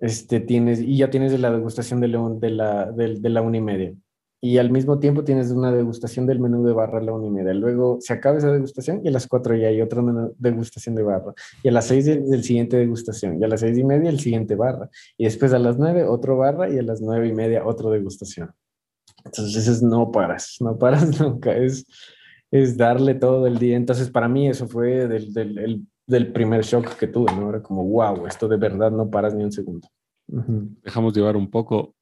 [0.00, 3.94] este, tienes, y ya tienes la degustación de, de, la, de, la una y media.
[4.40, 7.30] Y al mismo tiempo tienes una degustación del menú de barra a la una y
[7.30, 7.52] media.
[7.54, 10.00] Luego se acaba esa degustación y a las cuatro ya hay otra
[10.38, 11.34] degustación de barra.
[11.64, 13.40] Y a las seis del siguiente degustación.
[13.40, 14.88] Y a las seis y media el siguiente barra.
[15.16, 18.52] Y después a las nueve otro barra y a las nueve y media otro degustación.
[19.24, 21.56] Entonces es no paras, no paras nunca.
[21.56, 21.84] Es,
[22.52, 23.76] es darle todo el día.
[23.76, 27.50] Entonces para mí eso fue del, del, el, del primer shock que tuve, ¿no?
[27.50, 29.86] Era como, wow, esto de verdad no paras ni un segundo.
[30.26, 30.76] Uh -huh.
[30.82, 31.94] Dejamos llevar un poco,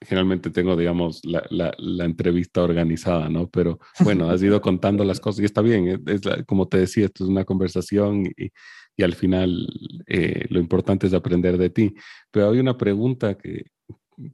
[0.00, 3.48] generalmente tengo, digamos, la, la, la, entrevista organizada, ¿no?
[3.48, 6.76] Pero bueno, has ido contando las cosas y está bien, es, es la, como te
[6.78, 8.50] decía, esto es una conversación y,
[8.96, 9.66] y al final
[10.06, 11.94] eh, lo importante es aprender de ti.
[12.30, 13.64] Pero hay una pregunta que,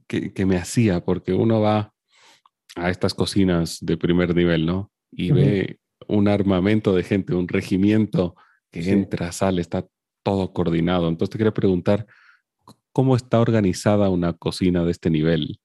[0.07, 1.93] que, que, me hacía, porque uno va
[2.75, 4.91] a estas cocinas de primer nivel, ¿no?
[5.09, 5.37] Y uh -huh.
[5.37, 8.35] ve un armamento de gente, un regimiento
[8.71, 8.89] que sí.
[8.91, 9.85] entra, sale, está
[10.23, 11.07] todo coordinado.
[11.07, 12.07] Entonces te quería preguntar,
[12.91, 15.59] ¿cómo está organizada una cocina de este nivel?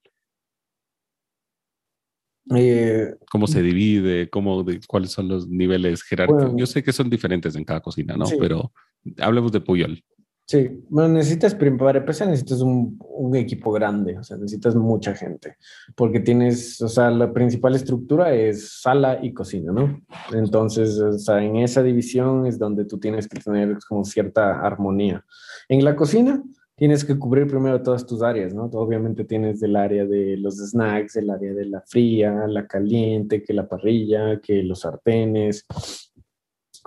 [2.55, 4.31] Eh, ¿Cómo se divide?
[4.31, 6.45] ¿Cómo de, ¿Cuáles son los niveles jerárquicos?
[6.45, 8.27] Bueno, Yo sé que son diferentes en cada cocina, ¿no?
[8.27, 8.37] Sí.
[8.39, 8.73] Pero
[9.19, 10.03] hablemos de Puyol.
[10.49, 15.57] Sí, bueno, necesitas, para empezar, necesitas un, un, equipo grande, o sea, necesitas mucha gente,
[15.97, 20.01] porque tienes, o sea, la principal estructura es sala y cocina, ¿no?
[20.33, 25.25] Entonces, o sea, en esa división es donde tú tienes que tener como cierta armonía.
[25.69, 26.41] En la cocina,
[26.77, 28.65] tienes que cubrir primero todas tus áreas, ¿no?
[28.67, 33.55] Obviamente tienes el área de los snacks, el área de la fría, la caliente, que
[33.55, 35.67] la parrilla, que los sartenes,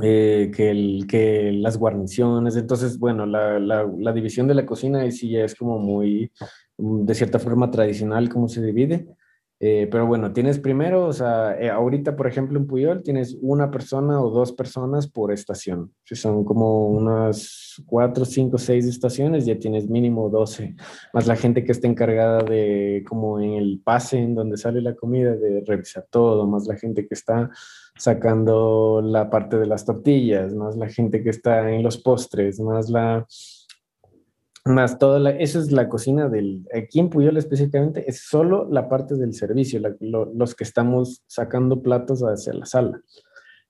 [0.02, 2.56] eh, que, las guarniciones.
[2.56, 6.32] Entonces, bueno, la, división de la cocina sí es como muy,
[6.78, 9.08] mm, de cierta forma, tradicional cómo se divide.
[9.62, 13.70] Eh, pero bueno, tienes primero, o sea, eh, ahorita, por ejemplo, en Puyol tienes una
[13.70, 15.94] persona o dos personas por estación.
[16.06, 20.76] Si son como unas cuatro, cinco, seis estaciones, ya tienes mínimo 12.
[21.14, 24.96] Más la gente que está encargada de, como en el pase en donde sale la
[24.96, 27.50] comida, de revisar todo, más la gente que está
[28.00, 32.90] sacando la parte de las tortillas, más la gente que está en los postres, más
[32.90, 33.28] la
[34.66, 38.90] más toda la, esa es la cocina del, aquí en Puyol específicamente, es solo la
[38.90, 43.02] parte del servicio, los que estamos sacando platos hacia la sala.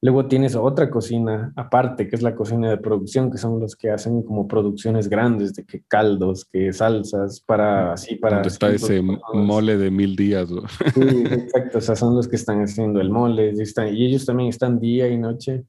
[0.01, 3.91] Luego tienes otra cocina aparte, que es la cocina de producción, que son los que
[3.91, 8.38] hacen como producciones grandes, de que caldos, que salsas, para así, para...
[8.38, 10.47] ¿Dónde está ese mole de mil días?
[10.93, 14.25] Sí, exacto, o sea, son los que están haciendo el mole, y, están, y ellos
[14.25, 15.65] también están día y noche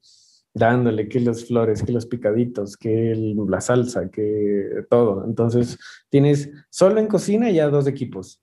[0.53, 5.25] dándole que los flores, que los picaditos, que el, la salsa, que todo.
[5.25, 5.77] Entonces,
[6.09, 8.41] tienes solo en cocina ya dos equipos.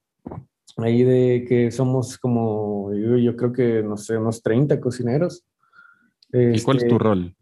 [0.76, 5.44] Ahí de que somos como, yo, yo creo que, no sé, unos 30 cocineros.
[6.32, 7.34] ¿Y cuál es tu este, rol?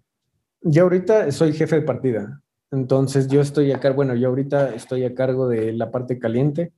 [0.62, 2.42] Yo ahorita soy jefe de partida.
[2.70, 6.72] Entonces, yo estoy acá, bueno, yo ahorita estoy a cargo de la parte caliente,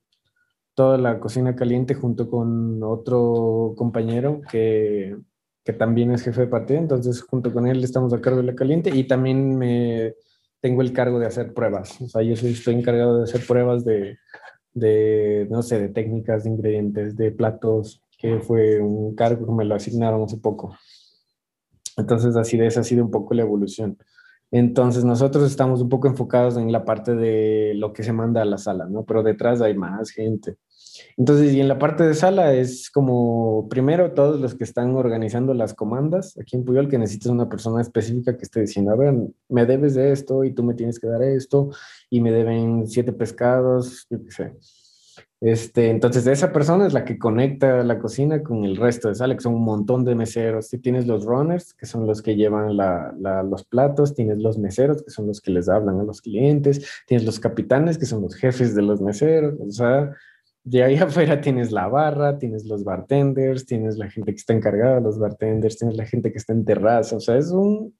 [0.75, 5.17] toda la cocina caliente junto con otro compañero que
[5.69, 8.55] que también es jefe de partida, entonces junto con él estamos a cargo de la
[8.55, 10.15] caliente y también me
[10.63, 12.01] tengo el cargo de hacer pruebas.
[12.01, 14.17] O sea, yo estoy encargado de hacer pruebas de,
[14.73, 19.67] de, no sé, de técnicas, de ingredientes, de platos, que fue un cargo que me
[19.67, 20.75] lo asignaron hace poco.
[21.99, 23.99] Entonces, así de esa ha sido un poco la evolución.
[24.51, 28.47] Entonces, nosotros estamos un poco enfocados en la parte de lo que se manda a
[28.47, 29.05] la sala, ¿no?
[29.05, 30.57] Pero detrás hay más gente.
[31.17, 35.53] Entonces, y en la parte de sala es como, primero, todos los que están organizando
[35.55, 39.15] las comandas aquí en Puyol, que necesitas una persona específica que esté diciendo, a ver,
[39.49, 41.71] me debes de esto y tú me tienes que dar esto
[42.11, 44.53] y me deben siete pescados, yo qué sé.
[45.41, 49.37] Este, entonces, esa persona es la que conecta la cocina con el resto de sala,
[49.37, 50.69] que son un montón de meseros.
[50.83, 55.29] Tienes los runners, que son los que llevan los platos, tienes los meseros, que son
[55.29, 58.83] los que les hablan a los clientes, tienes los capitanes, que son los jefes de
[58.83, 60.13] los meseros, o sea,
[60.65, 64.97] de ahí afuera tienes la barra, tienes los bartenders, tienes la gente que está encargada
[64.97, 67.95] de los bartenders, tienes la gente que está en terraza, o sea, es un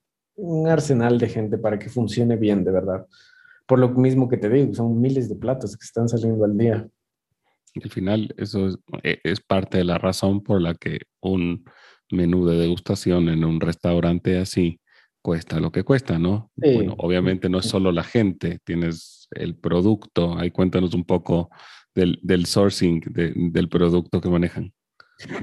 [0.69, 3.07] arsenal de gente para que funcione bien, de verdad.
[3.67, 6.89] Por lo mismo que te digo, son miles de platos que están saliendo al día.
[7.83, 11.65] Al final, eso es, e, es parte de la razón por la que un
[12.11, 14.81] menú de degustación en un restaurante así
[15.23, 16.51] cuesta lo que cuesta, ¿no?
[16.57, 20.39] Bueno, obviamente no es solo la gente, tienes el producto.
[20.39, 21.51] Ahí cuéntanos un poco
[21.95, 24.73] del, del sourcing del producto que manejan.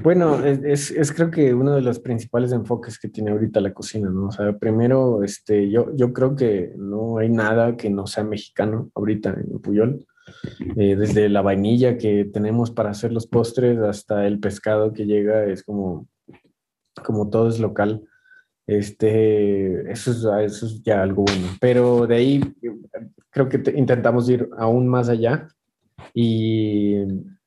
[0.02, 4.08] Bueno, es, es, creo que uno de los principales enfoques que tiene ahorita la cocina,
[4.08, 4.28] ¿no?
[4.28, 8.90] O sea, primero, este, yo, yo creo que no hay nada que no sea mexicano
[8.94, 10.06] ahorita en Puyol.
[10.76, 15.44] Eh, desde la vainilla que tenemos para hacer los postres hasta el pescado que llega,
[15.44, 16.08] es como,
[17.04, 18.02] como todo es local.
[18.66, 21.48] Este, eso es, eso es ya algo bueno.
[21.60, 22.40] Pero de ahí
[23.30, 25.48] creo que intentamos ir aún más allá
[26.12, 26.96] y,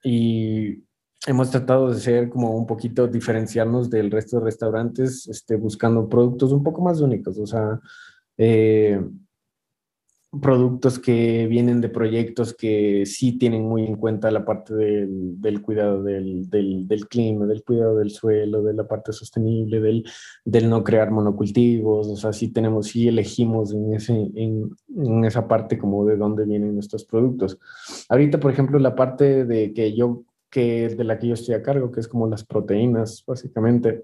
[0.04, 0.84] y,
[1.28, 6.54] hemos tratado de ser como un poquito diferenciarnos del resto de restaurantes, este, buscando productos
[6.54, 7.38] un poco más únicos.
[7.38, 7.80] O sea,
[8.38, 9.02] eh,
[10.32, 15.62] productos que vienen de proyectos que sí tienen muy en cuenta la parte del, del
[15.62, 20.06] cuidado del, del, del, clima, del cuidado del suelo, de la parte sostenible, del,
[20.46, 25.48] del no crear monocultivos, o sea, sí tenemos, sí elegimos en, ese, en, en, esa
[25.48, 27.58] parte como de dónde vienen nuestros productos.
[28.08, 31.63] Ahorita, por ejemplo, la parte de que yo, que de la que yo estoy a
[31.63, 34.04] cargo, que es como las proteínas, básicamente,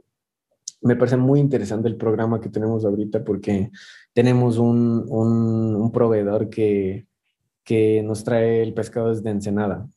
[0.86, 3.72] me parece muy interesante el programa que tenemos ahorita porque
[4.14, 7.08] tenemos un, un, proveedor que,
[7.64, 9.90] que nos trae el pescado desde Ensenada.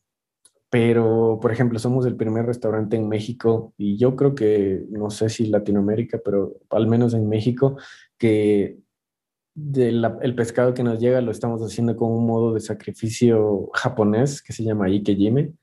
[0.71, 5.29] Pero, por ejemplo, somos el primer restaurante en México y yo creo que, no sé
[5.29, 7.77] si Latinoamérica, pero al menos en México,
[8.17, 8.79] que
[9.75, 14.53] el pescado que nos llega lo estamos haciendo con un modo de sacrificio japonés que
[14.53, 15.53] se llama Ikejime,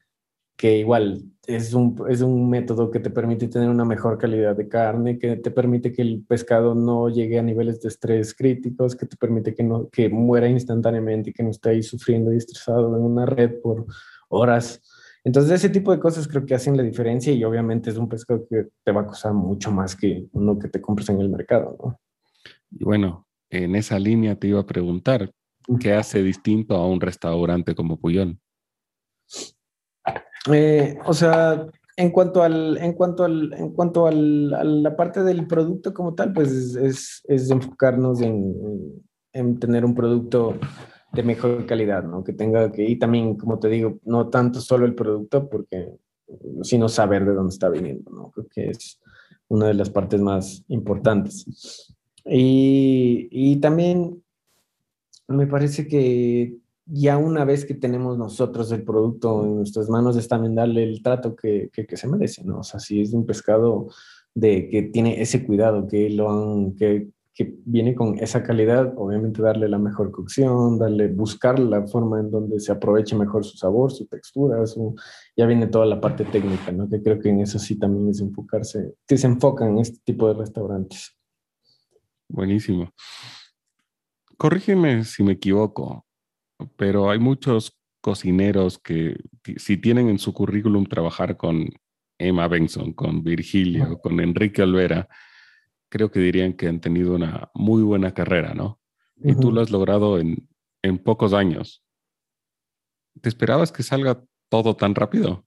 [0.56, 4.68] que igual es un, es un método que te permite tener una mejor calidad de
[4.68, 9.06] carne, que te permite que el pescado no llegue a niveles de estrés críticos, que
[9.06, 12.96] te permite que, no, que muera instantáneamente y que no esté ahí sufriendo y estresado
[12.96, 13.86] en una red por
[14.28, 14.82] horas.
[15.24, 18.46] Entonces, ese tipo de cosas creo que hacen la diferencia y obviamente es un pescado
[18.48, 21.76] que te va a costar mucho más que uno que te compres en el mercado,
[21.82, 22.00] ¿no?
[22.70, 25.30] Y bueno, en esa línea te iba a preguntar,
[25.80, 28.38] ¿qué hace distinto a un restaurante como Puyol?
[30.52, 35.22] Eh, o sea, en cuanto al, en cuanto al, en cuanto al, a la parte
[35.22, 40.54] del producto como tal, pues es, es enfocarnos en, en, tener un producto
[41.12, 42.22] de mejor calidad, ¿no?
[42.22, 45.92] Que tenga que, y también, como te digo, no tanto solo el producto, porque
[46.62, 48.30] sino saber de dónde está viniendo, ¿no?
[48.30, 49.00] Creo que es
[49.48, 51.94] una de las partes más importantes.
[52.24, 54.22] Y, y también
[55.28, 56.56] me parece que
[56.86, 61.02] ya una vez que tenemos nosotros el producto en nuestras manos es también darle el
[61.02, 62.60] trato que, que, se merece, ¿no?
[62.60, 63.88] O sea, si es un pescado
[64.34, 69.68] de, que tiene ese cuidado, que, lo que, que viene con esa calidad, obviamente darle
[69.68, 74.06] la mejor cocción, darle, buscar la forma en donde se aproveche mejor su sabor, su
[74.06, 74.62] textura,
[75.36, 76.88] ya viene toda la parte técnica, ¿no?
[76.88, 80.28] Que creo que en eso sí también es enfocarse, que se enfocan en este tipo
[80.28, 81.16] de restaurantes.
[82.28, 82.90] Buenísimo.
[84.36, 86.05] Corrígeme si me equivoco
[86.76, 89.16] pero hay muchos cocineros que
[89.56, 91.68] si tienen en su currículum trabajar con
[92.18, 95.08] Emma Benson, con Virgilio, con Enrique Olvera,
[95.88, 98.80] creo que dirían que han tenido una muy buena carrera, ¿no?
[99.16, 100.48] Y tú lo has logrado en,
[100.82, 101.82] en pocos años.
[103.20, 105.46] ¿Te esperabas que salga todo tan rápido?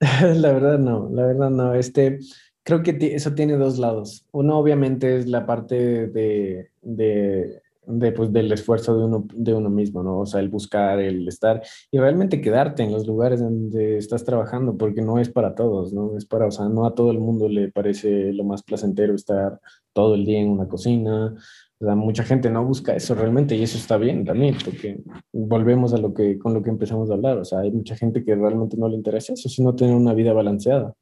[0.00, 1.74] La verdad no, la verdad no.
[1.74, 2.18] Este,
[2.62, 4.26] creo que eso tiene dos lados.
[4.32, 9.70] Uno obviamente es la parte de, de de, pues, del esfuerzo de uno, de uno
[9.70, 10.20] mismo, ¿no?
[10.20, 14.76] O sea, el buscar, el estar y realmente quedarte en los lugares donde estás trabajando,
[14.76, 16.16] porque no es para todos, ¿no?
[16.16, 19.60] Es para, o sea, no a todo el mundo le parece lo más placentero estar
[19.92, 21.34] todo el día en una cocina.
[21.80, 25.92] O sea, mucha gente no busca eso realmente y eso está bien también, porque volvemos
[25.92, 27.38] a lo que, con lo que empezamos a hablar.
[27.38, 30.32] O sea, hay mucha gente que realmente no le interesa eso, sino tener una vida
[30.32, 30.94] balanceada.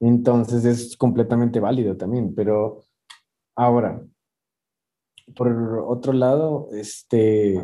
[0.00, 2.84] Entonces es completamente válido también, pero
[3.56, 4.02] ahora,
[5.34, 7.60] por otro lado, este,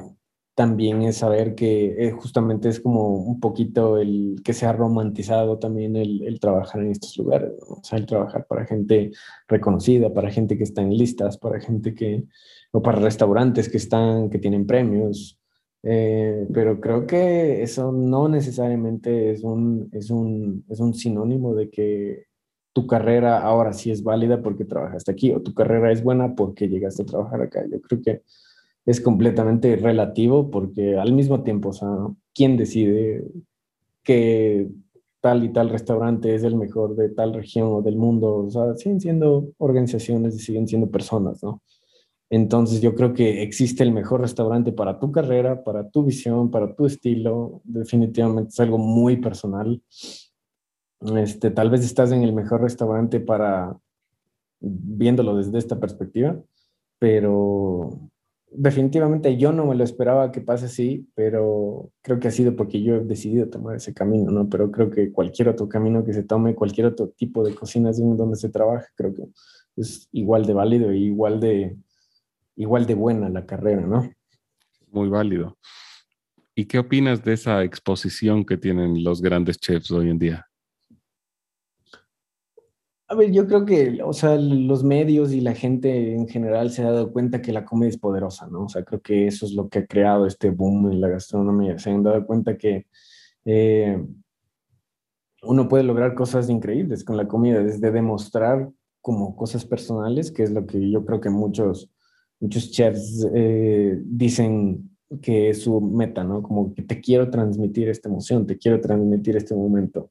[0.55, 5.59] también es saber que eh, justamente es como un poquito el que se ha romantizado
[5.59, 9.11] también el, el trabajar en estos lugares, o sea, el trabajar para gente
[9.49, 12.25] reconocida, para gente que está en listas, para gente que,
[12.73, 15.41] o para restaurantes que están, que tienen premios,
[15.83, 21.71] eh, pero creo que eso no necesariamente es un, es un, es un sinónimo de
[21.71, 22.25] que
[22.73, 26.69] tu carrera ahora sí es válida porque trabajaste aquí o tu carrera es buena porque
[26.69, 27.65] llegaste a trabajar acá.
[27.71, 28.23] Yo creo que
[28.87, 31.89] es completamente relativo porque al mismo tiempo, o sea,
[32.35, 33.25] ¿quién decide
[34.03, 34.69] que
[35.21, 38.47] tal y tal restaurante es el mejor de tal región o del mundo.
[38.47, 41.63] O sea, siguen siendo organizaciones y siguen siendo personas, ¿no?
[42.31, 46.75] Entonces yo creo que existe el mejor restaurante para tu carrera, para tu visión, para
[46.75, 47.61] tu estilo.
[47.65, 49.83] Definitivamente es algo muy personal.
[51.01, 53.77] Este, tal vez estás en el mejor restaurante para
[54.61, 56.39] viéndolo desde esta perspectiva,
[56.99, 58.11] pero
[58.51, 62.83] definitivamente yo no me lo esperaba que pase así, pero creo que ha sido porque
[62.83, 64.49] yo he decidido tomar ese camino, ¿no?
[64.49, 68.37] Pero creo que cualquier otro camino que se tome, cualquier otro tipo de cocinas donde
[68.37, 69.23] se trabaje, creo que
[69.77, 71.77] es igual de válido y igual de,
[72.57, 74.11] igual de buena la carrera, ¿no?
[74.91, 75.57] Muy válido.
[76.55, 80.50] ¿Y qué opinas de esa exposición que tienen los grandes chefs hoy en día?
[83.11, 86.85] A ver, yo creo que, o sea, los medios y la gente en general se
[86.85, 88.67] ha dado cuenta que la comida es poderosa, ¿no?
[88.67, 91.77] O sea, creo que eso es lo que ha creado este boom en la gastronomía.
[91.77, 92.87] Se han dado cuenta que
[93.45, 94.01] eh,
[95.43, 100.53] uno puede lograr cosas increíbles con la comida, desde demostrar como cosas personales, que es
[100.53, 101.91] lo que yo creo que muchos,
[102.39, 104.89] muchos chefs eh, dicen
[105.21, 106.45] que es su meta, ¿no?
[106.45, 110.11] Como que te quiero transmitir esta emoción, te quiero transmitir este momento.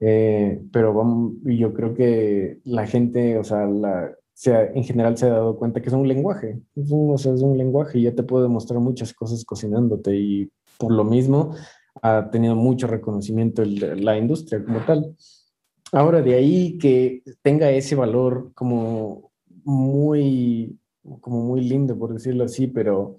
[0.00, 5.26] Eh, pero vamos, yo creo que la gente, o sea, la, sea, en general se
[5.26, 8.02] ha dado cuenta que es un lenguaje, es un, o sea, es un lenguaje y
[8.02, 11.54] ya te puedo demostrar muchas cosas cocinándote y por lo mismo
[12.02, 15.16] ha tenido mucho reconocimiento la industria como tal.
[15.92, 19.30] Ahora, de ahí que tenga ese valor como
[19.62, 20.76] muy,
[21.20, 23.18] como muy lindo, por decirlo así, pero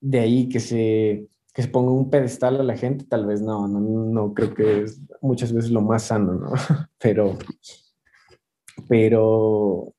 [0.00, 3.68] de ahí que se que se ponga un pedestal a la gente, tal vez no,
[3.68, 6.52] no, no creo que es muchas veces lo más sano, ¿no?
[6.98, 7.38] Pero,
[8.88, 9.94] pero,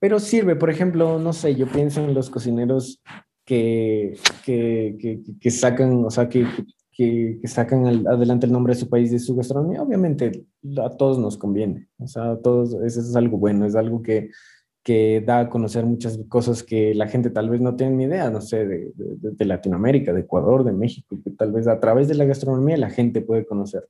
[0.00, 3.02] pero sirve, por ejemplo, no sé, yo pienso en los cocineros
[3.44, 6.46] que, que, que, que sacan, o sea, que,
[6.92, 10.46] que, sacan adelante el nombre de su país, de su gastronomía, obviamente
[10.82, 14.30] a todos nos conviene, o sea, a todos, eso es algo bueno, es algo que,
[14.86, 18.30] que da a conocer muchas cosas que la gente tal vez no tiene ni idea,
[18.30, 22.14] no sé, de, de, Latinoamérica, de Ecuador, de México, que tal vez a través de
[22.14, 23.88] la gastronomía la gente puede conocer.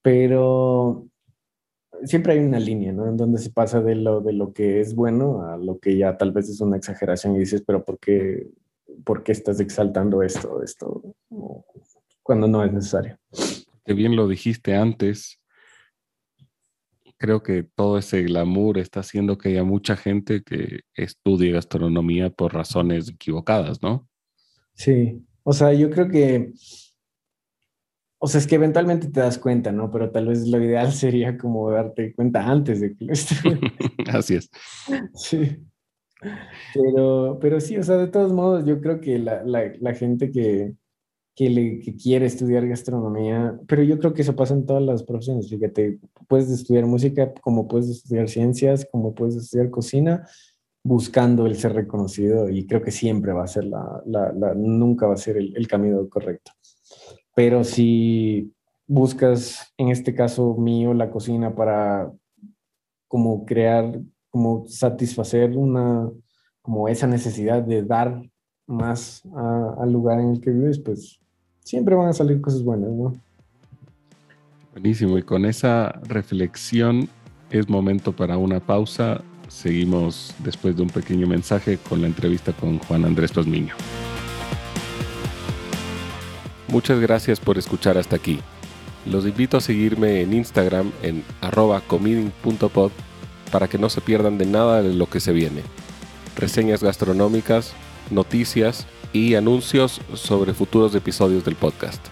[0.00, 1.06] Pero
[2.04, 3.06] siempre hay una línea, ¿no?
[3.06, 6.16] En donde se pasa de lo, de lo que es bueno a lo que ya
[6.16, 8.48] tal vez es una exageración y dices, pero ¿por qué,
[9.04, 11.14] por qué estás exaltando esto, esto,
[12.22, 13.18] cuando no es necesario?
[13.84, 15.42] Que bien lo dijiste antes,
[17.18, 22.54] creo que todo ese glamour está haciendo que haya mucha gente que estudie gastronomía por
[22.54, 24.08] razones equivocadas, ¿no?
[24.74, 26.52] Sí, o sea, yo creo que,
[28.18, 29.90] o sea, es que eventualmente te das cuenta, ¿no?
[29.90, 33.12] Pero tal vez lo ideal sería como darte cuenta antes de que lo
[34.12, 34.50] Así es.
[35.14, 35.62] Sí.
[36.72, 40.30] Pero, pero sí, o sea, de todos modos, yo creo que la, la, la gente
[40.30, 40.74] que,
[41.36, 45.50] que, le, quiere estudiar gastronomía, pero yo creo que eso pasa en todas las profesiones.
[45.50, 50.26] Fíjate, puedes estudiar música como puedes estudiar ciencias, como puedes estudiar cocina,
[50.82, 55.14] buscando el ser reconocido y creo que siempre va a ser la, la, nunca va
[55.14, 56.52] a ser el, el, camino correcto.
[57.34, 58.54] Pero si
[58.86, 62.10] buscas, en este caso mío, la cocina para
[63.08, 66.10] como crear, como satisfacer una,
[66.62, 68.22] como esa necesidad de dar
[68.66, 69.22] más
[69.78, 71.20] al lugar en el que vives, pues
[71.66, 73.12] siempre van a salir cosas buenas, ¿no?
[74.72, 77.08] Buenísimo, y con esa reflexión
[77.50, 79.20] es momento para una pausa.
[79.48, 83.74] Seguimos después de un pequeño mensaje con la entrevista con Juan Andrés Pazmiño.
[86.68, 88.38] Muchas gracias por escuchar hasta aquí.
[89.04, 92.92] Los invito a seguirme en Instagram en arroba comiding.pod
[93.50, 95.62] para que no se pierdan de nada de lo que se viene.
[96.36, 97.72] Reseñas gastronómicas,
[98.10, 102.04] noticias y anuncios sobre futuros episodios del podcast.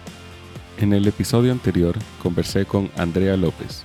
[0.79, 3.83] En el episodio anterior conversé con Andrea López,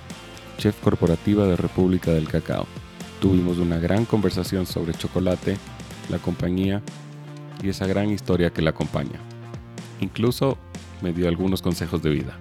[0.57, 2.67] chef corporativa de República del Cacao.
[3.19, 5.57] Tuvimos una gran conversación sobre chocolate,
[6.09, 6.81] la compañía
[7.63, 9.19] y esa gran historia que la acompaña.
[9.99, 10.57] Incluso
[11.01, 12.37] me dio algunos consejos de vida.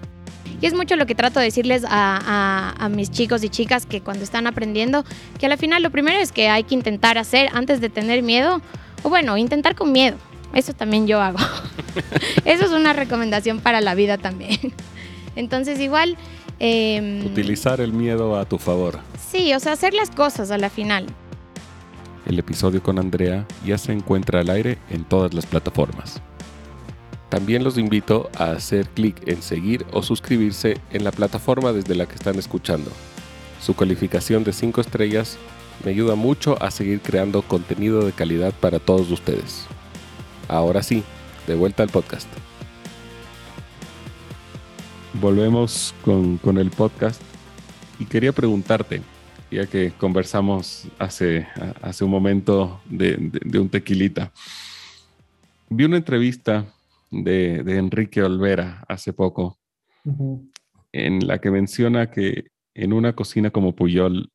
[0.60, 4.00] Y es mucho lo que trato de decirles a, a, mis chicos y chicas que
[4.00, 5.04] cuando están aprendiendo,
[5.38, 8.60] que al final lo primero es que hay que intentar hacer antes de tener miedo,
[9.02, 10.16] o bueno, intentar con miedo.
[10.54, 11.38] Eso también yo hago.
[12.44, 14.58] Eso es una recomendación para la vida también.
[15.36, 16.16] Entonces igual...
[16.58, 18.98] Em, Utilizar el miedo a tu favor.
[19.30, 21.06] Sí, o sea, hacer las cosas a la final.
[22.26, 26.20] El episodio con Andrea ya se encuentra al aire en todas las plataformas.
[27.30, 32.06] También los invito a hacer clic en seguir o suscribirse en la plataforma desde la
[32.06, 32.90] que están escuchando.
[33.60, 35.38] Su calificación de 5 estrellas
[35.84, 39.66] me ayuda mucho a seguir creando contenido de calidad para todos ustedes.
[40.50, 41.04] Ahora sí,
[41.46, 42.28] de vuelta al podcast.
[45.20, 47.22] volvemos con, el podcast.
[48.00, 49.02] Y quería preguntarte,
[49.50, 51.46] ya que conversamos hace,
[51.82, 53.30] hace un momento de,
[53.60, 54.32] un tequilita,
[55.68, 56.66] vi una entrevista
[57.10, 59.58] de, Enrique Olvera hace poco,
[60.92, 64.30] en la que menciona que en una cocina como Puyol,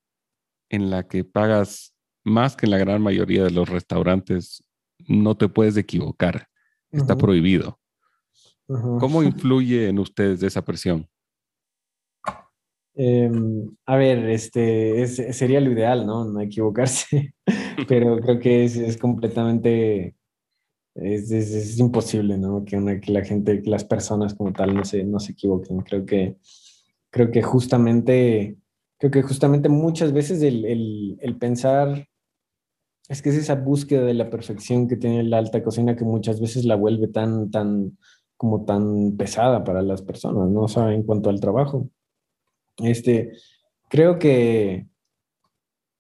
[0.70, 1.94] en la que pagas
[2.24, 4.64] más que en la gran mayoría de los restaurantes,
[5.08, 6.48] no te puedes equivocar,
[6.92, 7.80] está prohibido.
[8.68, 11.08] ¿Cómo influye en ustedes esa presión?
[12.96, 16.24] Em, a ver, este sería lo ideal, ¿no?
[16.26, 17.34] No equivocarse,
[17.90, 20.16] pero creo que es, completamente,
[20.96, 22.64] es, imposible, ¿no?
[22.64, 25.82] Que, una, que la gente, que las personas como tal no se, no se equivoquen.
[25.82, 26.38] Creo que,
[27.12, 28.56] creo que justamente,
[28.98, 32.08] creo que justamente muchas veces el, el pensar,
[33.10, 36.40] es que es esa búsqueda de la perfección que tiene la alta cocina que muchas
[36.40, 37.98] veces la vuelve tan, tan,
[38.36, 40.62] como tan pesada para las personas, ¿no?
[40.64, 41.90] O sea, en cuanto al trabajo.
[42.78, 43.34] Este,
[43.90, 44.88] creo que,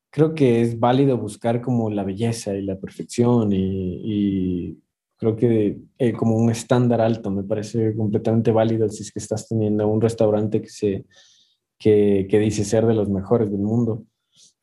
[0.09, 4.79] creo que es válido buscar como la belleza y la perfección y,
[5.17, 9.47] creo que eh, como un estándar alto me parece completamente válido si es que estás
[9.47, 11.05] teniendo un restaurante que, se,
[11.77, 14.03] que, que dice ser de los mejores del mundo.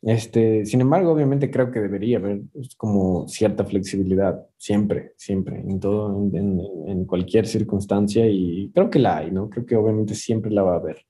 [0.03, 5.79] Este, sin embargo, obviamente creo que debería haber pues, como cierta flexibilidad, siempre, siempre, en
[5.79, 9.49] todo, en, en, cualquier circunstancia y creo que la hay, ¿no?
[9.49, 11.07] Creo que obviamente siempre la va a haber.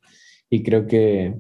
[0.51, 1.35] Y creo que,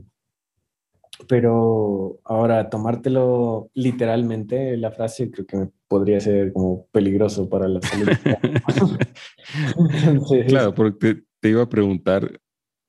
[1.29, 8.09] pero ahora tomártelo literalmente, la frase creo que podría ser como peligroso para la salud.
[10.49, 12.41] claro, porque te iba a preguntar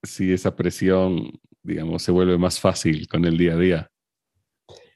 [0.03, 1.31] si esa presión,
[1.61, 3.89] digamos, se vuelve más fácil con el día a día.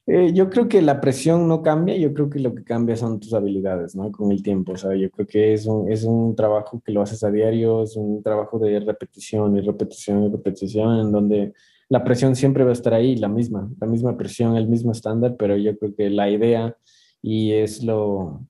[0.10, 3.20] Eh, yo creo que la presión no cambia, yo creo que lo que cambia son
[3.20, 4.10] tus habilidades, ¿no?
[4.10, 7.01] Con el tiempo, o sea, yo creo que es un, es un trabajo que lo
[7.01, 11.53] haces a diario, es un trabajo de repetición y repetición y repetición, en donde
[11.89, 15.36] la presión siempre va a estar ahí, la misma, la misma presión, el mismo estándar,
[15.38, 16.78] pero yo creo que la idea
[17.22, 18.47] y es lo,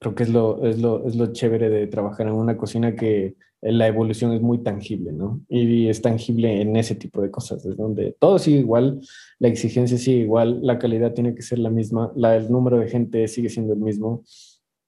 [0.00, 3.36] creo que es lo, es lo, es lo chévere de trabajar en una cocina que
[3.62, 5.40] la evolución es muy tangible, ¿no?
[5.48, 9.00] Y es tangible en ese tipo de cosas, es donde todo sigue igual,
[9.38, 12.88] la exigencia sigue igual, la calidad tiene que ser la misma, la, el número de
[12.88, 14.24] gente sigue siendo el mismo,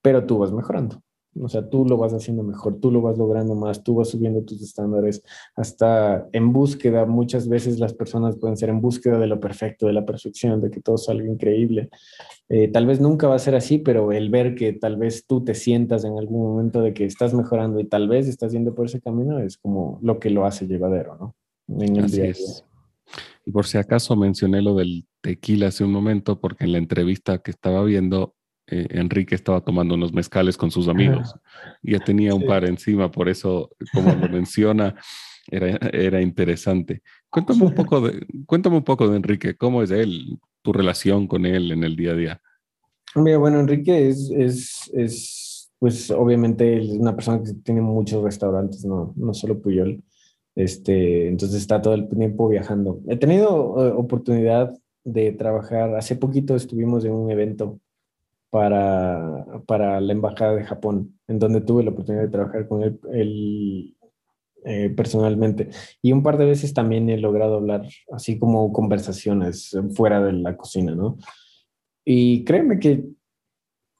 [0.02, 1.02] pero tú vas mejorando.
[1.40, 4.42] O sea, tú lo vas haciendo mejor, tú lo vas logrando más, tú vas subiendo
[4.42, 5.22] tus estándares
[5.54, 7.06] hasta en búsqueda.
[7.06, 10.70] Muchas veces las personas pueden ser en búsqueda de lo perfecto, de la perfección, de
[10.70, 11.90] que todo salga increíble.
[12.48, 15.44] Eh, tal vez nunca va a ser así, pero el ver que tal vez tú
[15.44, 18.86] te sientas en algún momento de que estás mejorando y tal vez estás yendo por
[18.86, 21.36] ese camino es como lo que lo hace llevadero, ¿no?
[21.68, 22.64] En el día Es.
[23.44, 27.38] Y por si acaso mencioné lo del tequila hace un momento, porque en la entrevista
[27.38, 28.34] que estaba viendo
[28.70, 31.34] eh, Enrique estaba tomando unos mezcales con sus amigos.
[31.82, 34.94] y Ya tenía un par encima, por eso, como lo menciona,
[35.50, 37.02] era, era interesante.
[37.30, 41.46] Cuéntame un, poco de, cuéntame un poco de Enrique, ¿cómo es él, tu relación con
[41.46, 42.42] él en el día a día?
[43.14, 49.12] bueno, Enrique es, es, es, pues obviamente es una persona que tiene muchos restaurantes, no,
[49.16, 50.02] no solo Puyol.
[50.54, 53.00] Este, entonces está todo el tiempo viajando.
[53.08, 57.80] He tenido eh, oportunidad de trabajar, hace poquito estuvimos en un evento
[58.50, 63.94] para, para la Embajada de Japón, en donde tuve la oportunidad de trabajar con él,
[64.64, 65.70] eh, personalmente.
[66.02, 70.56] Y un par de veces también he logrado hablar, así como conversaciones fuera de la
[70.56, 71.16] cocina, ¿no?
[72.04, 73.04] Y créeme que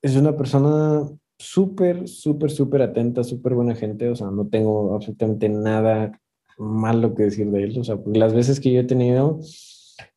[0.03, 5.49] es una persona súper, súper, súper atenta, súper buena gente, o sea, no tengo absolutamente
[5.49, 6.21] nada
[6.59, 9.39] malo que decir de él, o sea, las veces que yo he tenido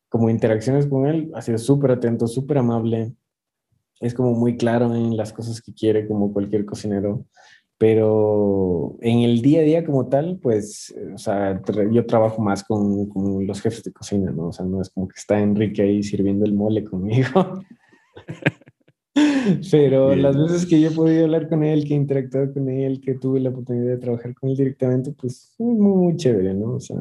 [0.08, 3.14] como interacciones con él, ha sido súper atento, súper amable,
[4.02, 7.24] es como muy claro en las cosas que quiere, como cualquier cocinero.
[7.78, 13.08] Pero en el día a día como tal, pues, o sea, yo trabajo más con,
[13.08, 14.48] con los jefes de cocina, ¿no?
[14.48, 17.60] O sea, no es como que está Enrique ahí sirviendo el mole conmigo.
[19.70, 23.00] Pero las veces que yo he podido hablar con él, que he interactuado con él,
[23.00, 26.74] que tuve la oportunidad de trabajar con él directamente, pues es muy, muy chévere, ¿no?
[26.74, 26.98] O sea,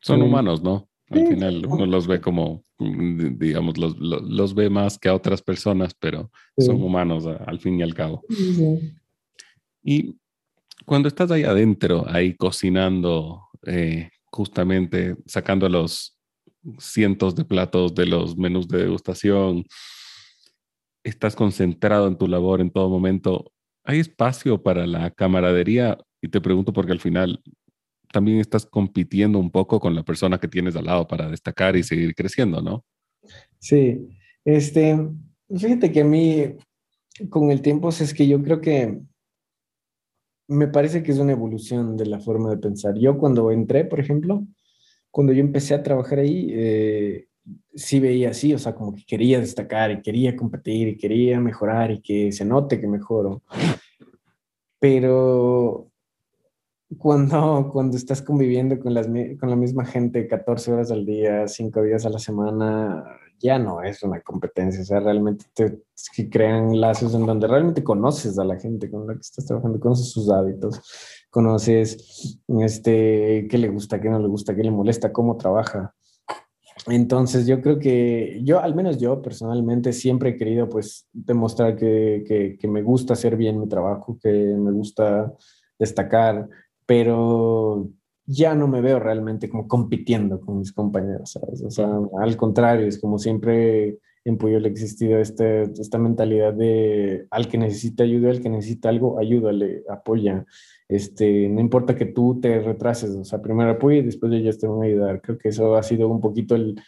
[0.00, 0.88] son humanos, ¿no?
[1.12, 5.94] Al final uno los ve como, digamos, los, los, ve más que a otras personas,
[5.94, 8.22] pero son humanos al fin y al cabo.
[9.82, 10.16] Y
[10.86, 16.18] cuando estás ahí adentro, ahí cocinando, eh, justamente sacando los
[16.78, 19.64] cientos de platos de los menús de degustación,
[21.04, 23.52] estás concentrado en tu labor en todo momento,
[23.84, 25.98] ¿hay espacio para la camaradería?
[26.20, 27.42] Y te pregunto porque al final
[28.12, 31.82] también estás compitiendo un poco con la persona que tienes al lado para destacar y
[31.82, 32.84] seguir creciendo, ¿no?
[33.58, 34.08] Sí,
[34.44, 34.98] este,
[35.48, 36.56] fíjate que a mí
[37.28, 39.00] con el tiempo es que yo creo que
[40.48, 42.96] me parece que es una evolución de la forma de pensar.
[42.98, 44.46] Yo cuando entré, por ejemplo,
[45.10, 47.26] cuando yo empecé a trabajar ahí, eh,
[47.74, 51.90] sí veía así, o sea, como que quería destacar y quería competir y quería mejorar
[51.90, 53.42] y que se note que mejoro.
[54.78, 55.91] Pero
[56.98, 61.82] cuando, cuando estás conviviendo con, las, con la misma gente 14 horas al día, 5
[61.82, 63.04] días a la semana,
[63.38, 65.80] ya no es una competencia, o sea, realmente te,
[66.30, 70.10] crean lazos en donde realmente conoces a la gente con la que estás trabajando, conoces
[70.10, 70.80] sus hábitos,
[71.30, 75.94] conoces este, qué le gusta, qué no le gusta, qué le molesta, cómo trabaja.
[76.86, 82.24] Entonces yo creo que yo, al menos yo personalmente, siempre he querido pues demostrar que,
[82.26, 85.32] que, que me gusta hacer bien mi trabajo, que me gusta
[85.78, 86.48] destacar,
[86.92, 87.88] pero
[88.26, 91.62] ya no me veo realmente como compitiendo con mis compañeros, ¿sabes?
[91.62, 91.88] O sea,
[92.20, 97.56] al contrario, es como siempre en Puyol ha existido este, esta mentalidad de al que
[97.56, 100.44] necesita ayuda, al que necesita algo, ayúdale, apoya.
[100.86, 104.66] Este, no importa que tú te retrases, o sea, primero apoya y después ellos te
[104.66, 105.22] van a ayudar.
[105.22, 106.78] Creo que eso ha sido un poquito el...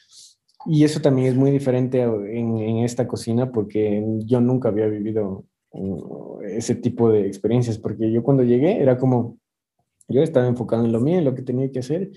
[0.66, 5.46] Y eso también es muy diferente en, en esta cocina porque yo nunca había vivido
[5.70, 9.38] uh, ese tipo de experiencias, porque yo cuando llegué era como,
[10.08, 12.10] yo estaba enfocado en lo mío, en lo que tenía que hacer,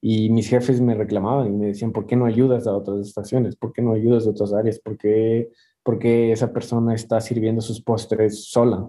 [0.00, 3.56] y mis jefes me reclamaban y me decían, ¿por qué no ayudas a otras estaciones?
[3.56, 4.78] ¿Por qué no ayudas a otras áreas?
[4.78, 5.50] ¿Por qué,
[5.82, 8.88] por qué esa persona está sirviendo sus postres sola?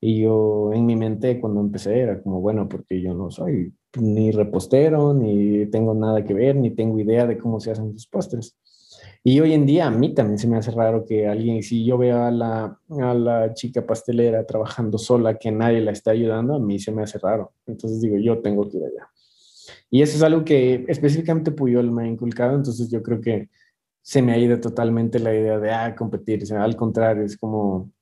[0.00, 4.30] Y yo en mi mente cuando empecé era como, bueno, porque yo no soy ni
[4.32, 8.56] repostero, ni tengo nada que ver, ni tengo idea de cómo se hacen sus postres.
[9.22, 11.98] Y hoy en día a mí también se me hace raro que alguien, si yo
[11.98, 16.58] veo a la, a la chica pastelera trabajando sola, que nadie la está ayudando, a
[16.58, 17.52] mí se me hace raro.
[17.66, 19.10] Entonces digo, yo tengo que ir allá.
[19.90, 23.50] Y eso es algo que específicamente Puyol me ha inculcado, entonces yo creo que
[24.00, 26.42] se me ha ido totalmente la idea de, ah, competir.
[26.42, 27.92] O sea, al contrario, es como,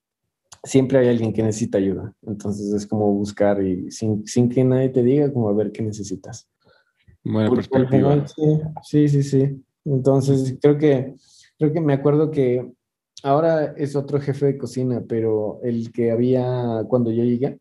[0.63, 2.15] siempre hay alguien que necesita ayuda.
[2.23, 5.83] Entonces es como buscar y sin, sin que nadie te diga, como a ver qué
[5.83, 6.49] necesitas.
[7.25, 8.25] Buena perspectiva.
[8.85, 9.65] sí, sí, sí.
[9.91, 11.15] Entonces, creo que,
[11.59, 12.73] creo que me acuerdo que
[13.23, 17.59] ahora es otro jefe de cocina, pero el que había cuando yo llegué,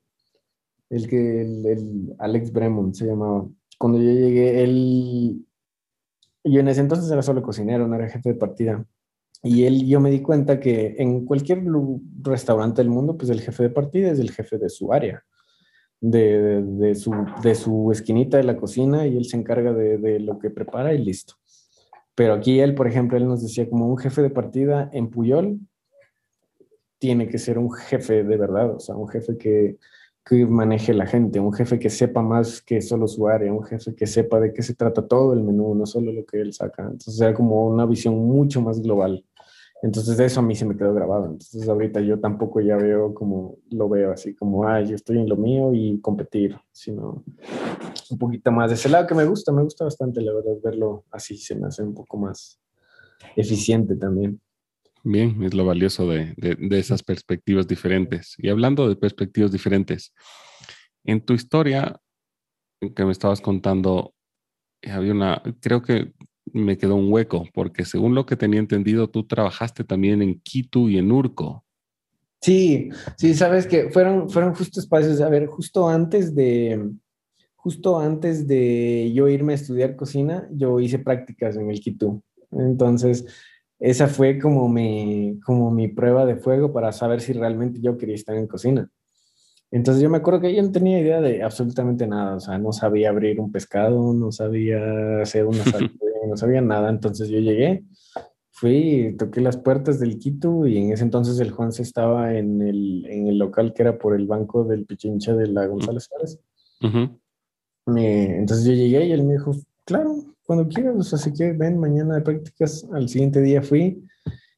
[0.90, 3.48] el que, el, Alex Bremont se llamaba.
[3.78, 5.46] Cuando yo llegué, él,
[6.44, 8.86] yo en ese entonces era solo cocinero, no era jefe de partida.
[9.44, 11.64] Y él, yo me di cuenta que en cualquier
[12.22, 15.24] restaurante del mundo, pues el jefe de partida es el jefe de su área,
[16.02, 17.14] de, de, su,
[17.44, 20.94] de su esquinita de la cocina y él se encarga de, de lo que prepara
[20.94, 21.36] y listo.
[22.18, 25.60] Pero aquí él, por ejemplo, él nos decía como un jefe de partida en Puyol
[26.98, 29.78] tiene que ser un jefe de verdad, o sea, un jefe que,
[30.26, 33.94] que maneje la gente, un jefe que sepa más que solo su área, un jefe
[33.94, 36.86] que sepa de qué se trata todo el menú, no solo lo que él saca.
[36.86, 39.24] Entonces era como una visión mucho más global.
[39.84, 41.26] Entonces eso a mí se me quedó grabado.
[41.26, 45.30] Entonces ahorita yo tampoco ya veo como, lo veo así como, ah, yo estoy en
[45.30, 47.24] lo mío y competir, sino
[48.10, 51.06] un poquito más de ese lado que me gusta, me gusta bastante, la verdad, verlo
[51.12, 52.60] así se me hace un poco más
[53.36, 54.42] eficiente también.
[55.04, 58.36] Bien, es lo valioso de, de, esas perspectivas diferentes.
[58.38, 60.14] Y hablando de perspectivas diferentes,
[61.06, 62.02] en tu historia
[62.94, 64.14] que me estabas contando,
[64.84, 66.14] había una, creo que
[66.64, 70.90] me quedó un hueco, porque según lo que tenía entendido, tú trabajaste también en Quito
[70.90, 71.64] y en Urco.
[72.42, 76.92] Sí, sí, sabes que fueron, fueron justo espacios, a ver, justo antes de,
[77.56, 82.22] justo antes de yo irme a estudiar cocina, yo hice prácticas en el Quito.
[82.52, 83.26] Entonces,
[83.80, 88.16] esa fue como mi, como mi prueba de fuego para saber si realmente yo quería
[88.16, 88.90] estar en cocina.
[89.70, 92.72] Entonces yo me acuerdo que yo no tenía idea de absolutamente nada, o sea, no
[92.72, 95.94] sabía abrir un pescado, no sabía hacer una salsa,
[96.28, 97.84] no sabía nada, entonces yo llegué,
[98.52, 102.62] fui, toqué las puertas del Quito y en ese entonces el Juan se estaba en
[102.62, 106.40] el, en el local que era por el banco del Pichincha de la González Suárez.
[107.86, 109.56] entonces yo llegué y él me dijo,
[109.86, 110.16] claro,
[110.46, 114.04] cuando quieras, o sea, si quieres, ven mañana de prácticas, al siguiente día fui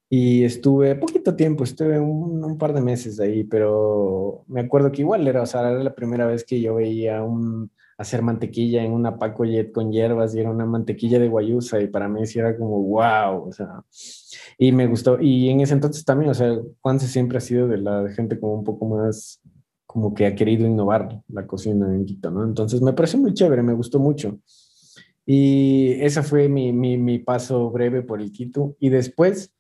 [0.10, 5.28] y estuve poquito tiempo, estuve un, par de meses ahí, pero me acuerdo que igual
[5.28, 9.20] era, o sea, era la primera vez que yo veía un, hacer mantequilla en una
[9.20, 12.58] Paco Jet con hierbas y era una mantequilla de guayusa y para mí sí era
[12.58, 13.84] como wow, o sea,
[14.58, 15.20] y me gustó.
[15.20, 18.54] Y en ese entonces también, o sea, Juan siempre ha sido de la gente como
[18.54, 19.42] un poco más,
[19.86, 22.46] como que ha querido innovar la cocina en Quito, ¿no?
[22.46, 24.40] Entonces me pareció muy chévere, me gustó mucho.
[25.26, 28.78] Y ese fue mi, mi, mi paso breve por el Quito.
[28.80, 29.54] Y después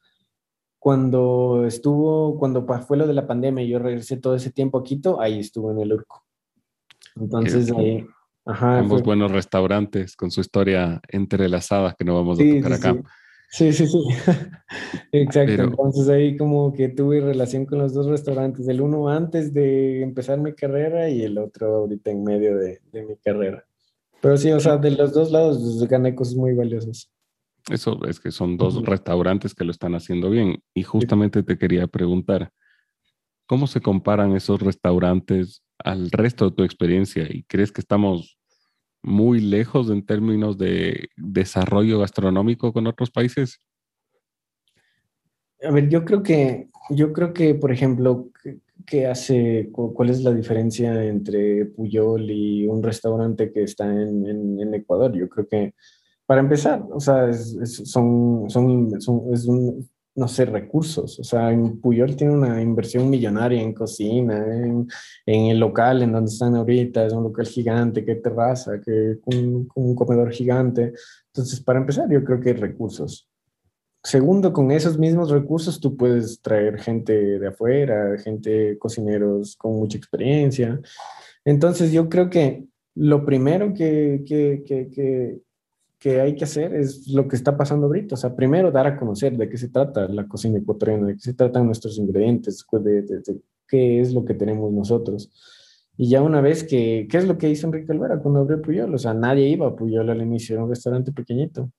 [0.79, 4.83] cuando estuvo, cuando fue lo de la pandemia y yo regresé todo ese tiempo a
[4.83, 6.23] Quito, ahí estuvo en el Urco.
[7.17, 8.07] Entonces ahí...
[8.49, 12.97] Ajá, Ambos buenos restaurantes con su historia entrelazada que no vamos a tocar acá.
[13.51, 13.99] Sí, sí, sí.
[15.11, 15.63] Exacto.
[15.63, 20.39] Entonces ahí como que tuve relación con los dos restaurantes, el uno antes de empezar
[20.39, 23.63] mi carrera y el otro ahorita en medio de, mi carrera.
[24.19, 27.11] Pero sí, o sea, de los dos lados pues, gané cosas muy valiosas.
[27.69, 30.63] Eso es que son dos restaurantes que lo están haciendo bien.
[30.73, 32.51] Y justamente te quería preguntar,
[33.45, 37.27] ¿cómo se comparan esos restaurantes al resto de tu experiencia?
[37.29, 38.38] ¿Y crees que estamos
[39.01, 43.61] muy lejos en términos de desarrollo gastronómico con otros países?
[45.61, 48.29] A ver, yo creo que, yo creo que, por ejemplo,
[48.85, 55.13] ¿qué hace, cuál es la diferencia entre Puyol y un restaurante que está en, Ecuador?
[55.13, 55.73] Yo creo que,
[56.25, 58.91] para empezar, o sea, son, son,
[59.33, 61.19] es un, no sé, recursos.
[61.19, 61.49] O sea,
[61.81, 64.87] Puyol tiene una inversión millonaria en cocina, en,
[65.25, 69.95] el local en donde están ahorita, es un local gigante, que terraza, que un, un
[69.95, 70.93] comedor gigante.
[71.27, 73.29] Entonces, para empezar, yo creo que hay recursos.
[74.03, 79.97] Segundo, con esos mismos recursos tú puedes traer gente de afuera, gente, cocineros con mucha
[79.97, 80.79] experiencia.
[81.43, 85.39] Entonces, yo creo que lo primero que, que, que que
[86.05, 88.15] hay que hacer es lo que está pasando ahorita.
[88.15, 91.19] O sea, primero dar a conocer de qué se trata la cocina ecuatoriana, de qué
[91.19, 95.29] se tratan nuestros ingredientes, de, de, qué es lo que tenemos nosotros.
[95.97, 98.95] Y ya una vez que, ¿qué es lo que hizo Enrique Olvera cuando abrió Puyol?
[98.95, 101.69] O sea, nadie iba a Puyol al inicio, era un restaurante pequeñito.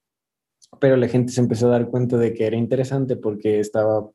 [0.78, 4.10] Pero la gente se empezó a dar cuenta de que era interesante porque estaba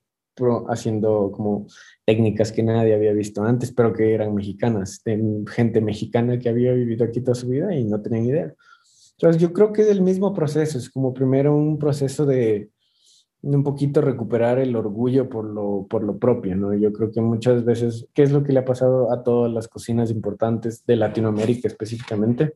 [0.68, 1.66] haciendo como
[2.06, 6.74] técnicas que nadie había visto antes, pero que eran mexicanas, de gente mexicana que había
[6.74, 8.54] vivido aquí toda su vida y no tenían idea.
[9.18, 12.70] Entonces yo creo que es el mismo proceso, es como primero un proceso de
[13.42, 16.74] un poquito recuperar el orgullo por lo, por lo propio, ¿no?
[16.74, 19.68] Yo creo que muchas veces, ¿qué es lo que le ha pasado a todas las
[19.68, 22.56] cocinas importantes de Latinoamérica específicamente?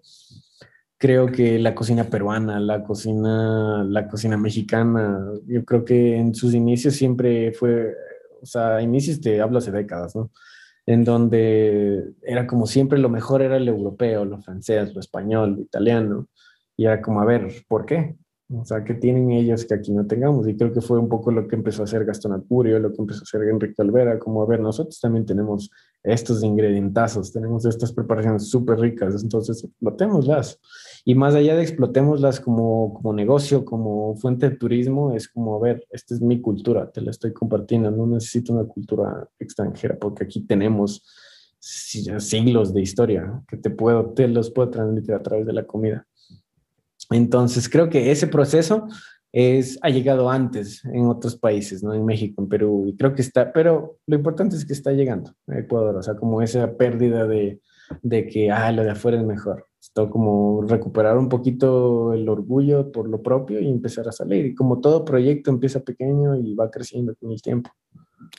[0.98, 6.56] Creo que la cocina peruana, la cocina, la cocina mexicana, yo creo que en sus
[6.56, 7.94] inicios siempre fue,
[8.42, 10.32] o sea, inicios te hablo hace décadas, ¿no?
[10.90, 15.62] en donde era como siempre lo mejor era el europeo, lo francés, lo español, lo
[15.62, 16.28] italiano,
[16.80, 18.16] y era como, a ver, ¿por qué?
[18.56, 20.48] O sea, ¿qué tienen ellos que aquí no tengamos?
[20.48, 23.02] Y creo que fue un poco lo que empezó a hacer Gastón Acurio, lo que
[23.02, 25.70] empezó a hacer Enrique Olvera, como, a ver, nosotros también tenemos
[26.02, 30.58] estos ingredientazos, tenemos estas preparaciones súper ricas, entonces explotémoslas.
[31.04, 35.60] Y más allá de explotémoslas como, como negocio, como fuente de turismo, es como, a
[35.60, 40.24] ver, esta es mi cultura, te la estoy compartiendo, no necesito una cultura extranjera, porque
[40.24, 41.04] aquí tenemos
[41.60, 46.08] siglos de historia que te puedo, te los puedo transmitir a través de la comida.
[47.10, 48.88] Entonces, creo que ese proceso
[49.32, 51.94] es, ha llegado antes en otros países, ¿no?
[51.94, 55.34] En México, en Perú, y creo que está, pero lo importante es que está llegando
[55.48, 57.60] a Ecuador, o sea, como esa pérdida de,
[58.02, 59.66] de que, ah, lo de afuera es mejor.
[59.82, 64.46] Esto como recuperar un poquito el orgullo por lo propio y empezar a salir.
[64.46, 67.72] Y como todo proyecto empieza pequeño y va creciendo con el tiempo.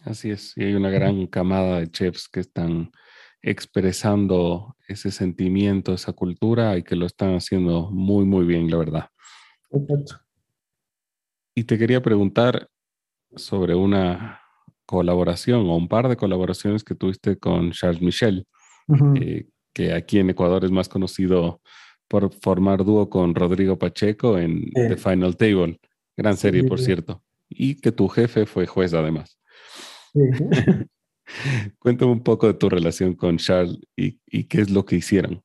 [0.05, 2.91] Así es, y hay una gran camada de chefs que están
[3.43, 9.09] expresando ese sentimiento, esa cultura y que lo están haciendo muy, muy bien, la verdad.
[11.55, 12.69] Y te quería preguntar
[13.37, 14.41] sobre una
[14.87, 18.47] colaboración o un par de colaboraciones que tuviste con Charles Michel,
[19.21, 21.61] eh, que aquí en Ecuador es más conocido
[22.09, 25.79] por formar dúo con Rodrigo Pacheco en The Final Table,
[26.17, 29.39] gran serie, por cierto, y que tu jefe fue juez además.
[31.79, 35.43] Cuéntame un poco de tu relación con Charles y, qué es lo que hicieron.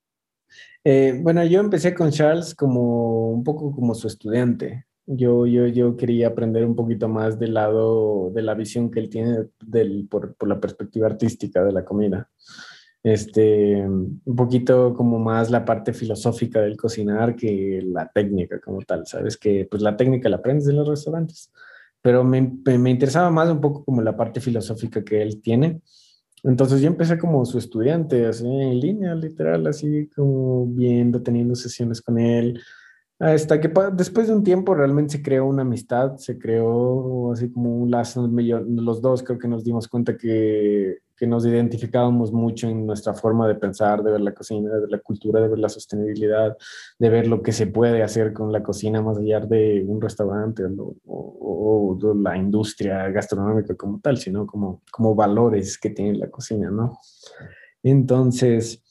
[0.84, 4.86] Eh, bueno, yo empecé con Charles como un poco como su estudiante.
[5.08, 9.10] Yo, yo, yo quería aprender un poquito más del lado de la visión que él
[9.10, 12.30] tiene del, por, la perspectiva artística de la comida.
[13.04, 19.06] Este, un poquito como más la parte filosófica del cocinar que la técnica como tal.
[19.06, 21.52] Sabes que pues la técnica la aprendes en los restaurantes
[22.06, 25.82] pero me, me, interesaba más un poco como la parte filosófica que él tiene.
[26.44, 32.04] Entonces yo empecé como su estudiante, así en línea, literal, así como viendo, teniendo sesiones
[32.04, 32.62] con él,
[33.18, 37.76] hasta que después de un tiempo realmente se creó una amistad, se creó así como
[37.76, 42.86] un lazo, los dos creo que nos dimos cuenta que que nos identificábamos mucho en
[42.86, 45.70] nuestra forma de pensar, de ver la cocina, de ver la cultura, de ver la
[45.70, 46.58] sostenibilidad,
[47.00, 50.64] de ver lo que se puede hacer con la cocina más allá de un restaurante
[51.06, 57.00] o, la industria gastronómica como tal, sino como, como valores que tiene la cocina, ¿no?
[57.82, 58.84] Entonces,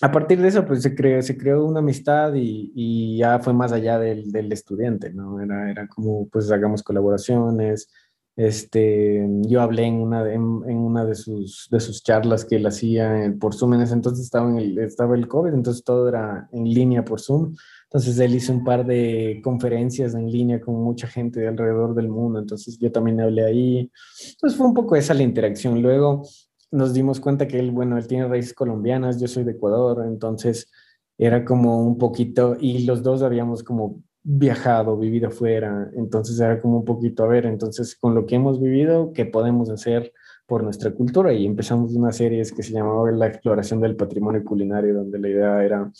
[0.00, 3.52] a partir de eso, pues se creó, se creó una amistad y, y ya fue
[3.52, 5.40] más allá del, del estudiante, ¿no?
[5.40, 7.88] Era, era como, pues hagamos colaboraciones,
[8.36, 13.34] este, yo hablé en una, en, una de, sus, de sus charlas que él hacía
[13.40, 13.74] por Zoom.
[13.74, 17.20] En ese entonces estaba, en el, estaba el COVID, entonces todo era en línea por
[17.20, 17.54] Zoom.
[17.84, 22.08] Entonces él hizo un par de conferencias en línea con mucha gente de alrededor del
[22.08, 23.90] mundo, entonces yo también hablé ahí.
[24.32, 25.80] Entonces fue un poco esa la interacción.
[25.80, 26.22] Luego
[26.70, 30.70] nos dimos cuenta que él, bueno, él tiene raíces colombianas, yo soy de Ecuador, entonces
[31.16, 36.78] era como un poquito, y los dos habíamos como viajado, vivido afuera, entonces era como
[36.78, 40.12] un poquito, a ver, entonces con lo que hemos vivido, ¿qué podemos hacer
[40.46, 41.32] por nuestra cultura?
[41.32, 45.64] Y empezamos una serie que se llamaba La exploración del patrimonio culinario, donde la idea
[45.64, 45.92] era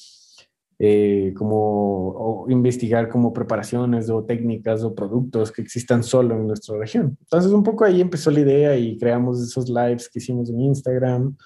[0.80, 7.16] eh, como investigar como preparaciones o técnicas o productos que existan solo en nuestra región.
[7.20, 11.36] Entonces un poco ahí empezó la idea y creamos esos lives que hicimos en Instagram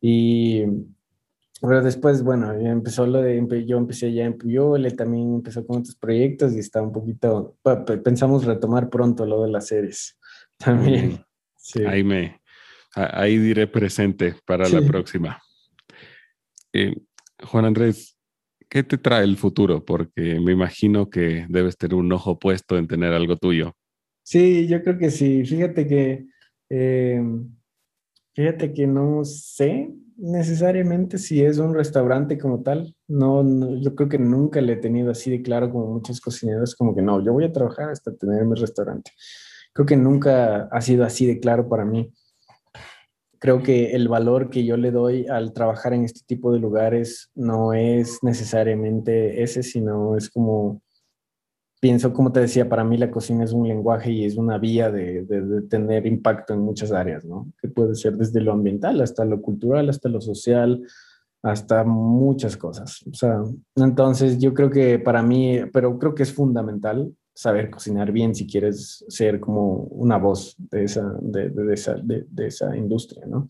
[0.00, 0.64] y
[1.62, 5.78] pero después, bueno, empezó lo de, yo empecé ya en Puyol, él también empezó con
[5.78, 7.56] otros proyectos y está un poquito,
[8.02, 10.18] pensamos retomar pronto lo de las series
[10.58, 11.24] también.
[11.86, 12.40] Ahí me,
[12.94, 15.40] ahí diré presente para la próxima.
[16.72, 16.96] Eh,
[17.44, 18.18] Juan Andrés,
[18.68, 19.84] ¿qué te trae el futuro?
[19.84, 23.76] Porque me imagino que debes tener un ojo puesto en tener algo tuyo.
[24.24, 25.44] Sí, yo creo que sí.
[25.44, 26.26] Fíjate que,
[26.70, 27.22] eh,
[28.34, 32.94] fíjate que no sé necesariamente si es un restaurante como tal.
[33.08, 33.42] No,
[33.80, 37.02] yo creo que nunca le he tenido así de claro como muchos cocineros, como que
[37.02, 39.10] no, yo voy a trabajar hasta tener mi restaurante.
[39.72, 42.12] Creo que nunca ha sido así de claro para mí
[43.42, 47.28] creo que el valor que yo le doy al trabajar en este tipo de lugares
[47.34, 50.80] no es necesariamente ese, sino es como,
[51.82, 54.92] pienso, como te decía, para mí la cocina es un lenguaje y es una vía
[54.92, 57.48] de, de, tener impacto en muchas áreas, ¿no?
[57.60, 60.80] Que puede ser desde lo ambiental hasta lo cultural, hasta lo social,
[61.42, 63.04] hasta muchas cosas.
[63.10, 63.42] O sea,
[63.74, 68.46] entonces yo creo que para mí, pero creo que es fundamental saber cocinar bien si
[68.46, 73.48] quieres ser como una voz de esa, de, de, esa, de, de, esa industria, ¿no?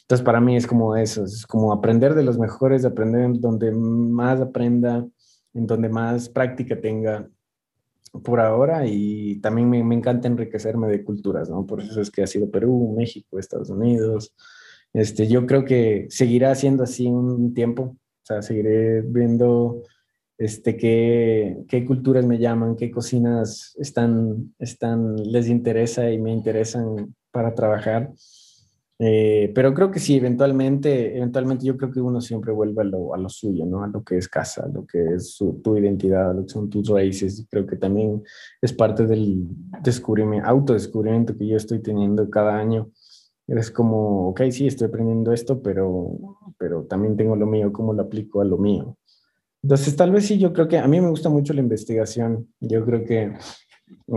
[0.00, 3.70] Entonces, para mí es como eso, es como aprender de los mejores, aprender en donde
[3.70, 5.06] más aprenda,
[5.54, 7.28] en donde más práctica tenga
[8.10, 11.66] por ahora y también me, encanta enriquecerme de culturas, ¿no?
[11.66, 14.34] Por eso es que ha sido Perú, México, Estados Unidos.
[14.92, 19.82] Este, yo creo que seguirá siendo así un tiempo, o sea, seguiré viendo
[20.38, 27.14] este, qué, qué, culturas me llaman, qué cocinas están, están, les interesa y me interesan
[27.30, 28.12] para trabajar.
[29.00, 33.14] Eh, pero creo que sí, eventualmente, eventualmente yo creo que uno siempre vuelve a lo,
[33.14, 33.84] a lo suyo, ¿no?
[33.84, 36.52] A lo que es casa, a lo que es su, tu identidad, a lo que
[36.52, 37.46] son tus raíces.
[37.48, 38.22] Creo que también
[38.60, 39.46] es parte del
[39.82, 42.90] descubrimiento, autodescubrimiento que yo estoy teniendo cada año.
[43.46, 46.10] Es como, ok, sí, estoy aprendiendo esto, pero,
[46.58, 48.96] pero también tengo lo mío, ¿cómo lo aplico a lo mío?
[49.62, 52.48] Entonces, tal vez sí, yo creo que a mí me gusta mucho la investigación.
[52.60, 53.32] Yo creo que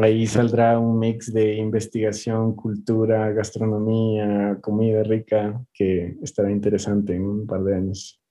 [0.02, 7.48] ahí saldrá un mix de investigación, cultura, gastronomía, comida rica, que estará interesante en un
[7.48, 8.22] par de años.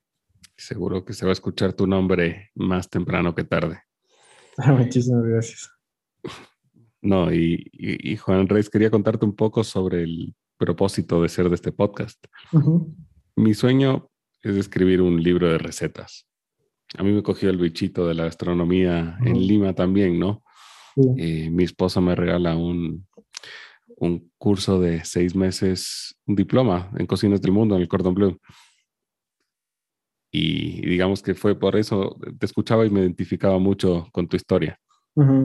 [0.57, 3.81] Seguro que se va a escuchar tu nombre más temprano que tarde.
[4.67, 5.71] Muchísimas gracias.
[7.03, 11.55] No, y, y, Juan Reyes, quería contarte un poco sobre el propósito de ser de
[11.55, 12.23] este podcast.
[13.37, 14.11] Mi sueño
[14.43, 16.29] es escribir un libro de recetas.
[16.99, 20.43] A mí me cogió el bichito de la gastronomía en Lima también, ¿no?
[21.17, 23.07] Eh, mi esposa me regala un,
[23.97, 28.39] un curso de seis meses, un diploma en cocinas del mundo en el Cordon Bleu.
[30.33, 34.79] Y, digamos que fue por eso, te escuchaba y me identificaba mucho con tu historia.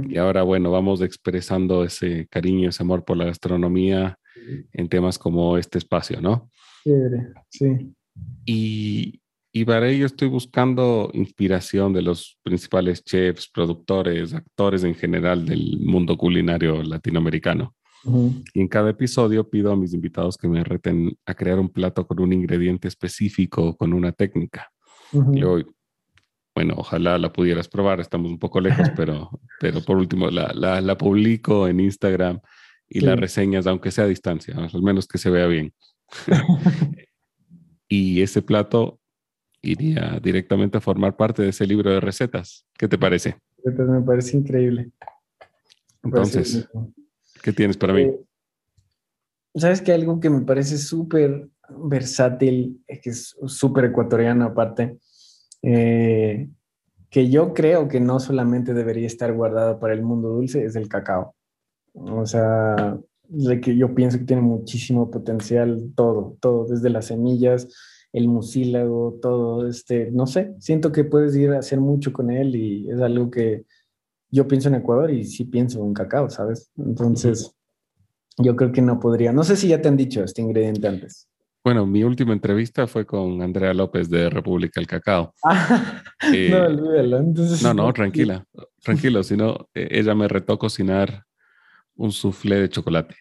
[0.07, 4.17] Y ahora, bueno, vamos expresando ese cariño, ese amor por la gastronomía
[4.71, 6.49] en temas como este espacio, ¿no?
[7.49, 7.93] Sí.
[8.45, 9.21] Y,
[9.57, 15.79] y para ello estoy buscando inspiración de los principales chefs, productores, actores en general del
[15.79, 17.73] mundo culinario latinoamericano.
[18.53, 22.05] Y en cada episodio pido a mis invitados que me reten a crear un plato
[22.05, 24.69] con un ingrediente específico, con una técnica.
[25.13, 25.59] Yo,
[26.53, 29.29] bueno, ojalá la pudieras probar, estamos un poco lejos, pero,
[29.61, 32.41] pero por último la, la, la publico en Instagram
[32.89, 35.73] y las reseñas, aunque sea a distancia, al menos que se vea bien.
[37.87, 38.99] y ese plato
[39.65, 42.65] iría directamente a formar parte de ese libro de recetas.
[42.77, 43.37] ¿Qué te parece?
[43.63, 44.91] me parece increíble.
[46.03, 46.67] Entonces,
[47.41, 48.01] ¿qué tienes para mí?
[48.03, 48.19] Eh,
[49.55, 54.97] Sabes que algo que me parece súper versátil, que es súper ecuatoriano aparte,
[55.61, 56.49] eh,
[57.09, 60.89] que yo creo que no solamente debería estar guardado para el mundo dulce, es el
[60.89, 61.35] cacao.
[61.93, 62.99] O sea,
[63.29, 67.69] de que yo pienso que tiene muchísimo potencial todo, todo, desde las semillas,
[68.15, 72.55] el mucílago, todo, este, no sé, siento que puedes ir a hacer mucho con él
[72.55, 73.65] y es algo que
[74.31, 76.71] yo pienso en Ecuador y sí pienso en cacao, ¿sabes?
[76.77, 77.53] Entonces,
[78.37, 81.27] yo creo que no podría, no sé si ya te han dicho este ingrediente antes.
[81.61, 85.33] Bueno, mi última entrevista fue con Andrea López de República del Cacao.
[86.17, 87.17] Ah, Eh, no, olvídalo.
[87.17, 88.45] Entonces, No, no, tranquila,
[88.81, 91.25] tranquilo, sino eh, ella me retó cocinar
[91.95, 93.15] un soufflé de chocolate.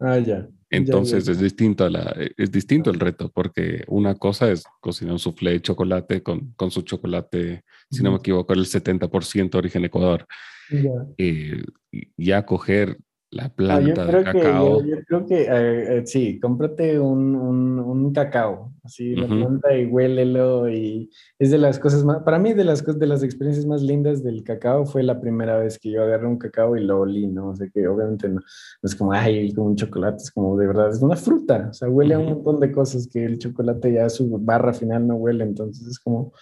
[0.00, 0.48] Ah, ya.
[0.72, 1.32] Entonces ya.
[1.32, 5.52] es distinto a la, es distinto el reto, porque una cosa es cocinar un soufflé
[5.52, 10.26] de chocolate con, con su chocolate, si no me equivoco, el 70% origen Ecuador.
[10.70, 10.90] Ya.
[11.18, 12.96] Eh, y ya coger
[13.32, 14.80] la Ah, yo planta de creo que, cacao.
[14.82, 19.36] yo, yo creo que eh, eh, sí, cómprate un, un, un cacao, así la Ujú.
[19.38, 21.08] planta y huélelo y
[21.38, 24.44] es de las cosas más, para mí de las de las experiencias más lindas del
[24.44, 27.48] cacao fue la primera vez que yo agarré un cacao y lo olí, ¿no?
[27.50, 28.40] O sea que obviamente no, no
[28.82, 31.88] es como, ay, como un chocolate, es como de verdad, es una fruta, o sea,
[31.88, 35.44] huele a un montón de cosas que el chocolate ya su barra final no huele,
[35.44, 36.32] entonces es como,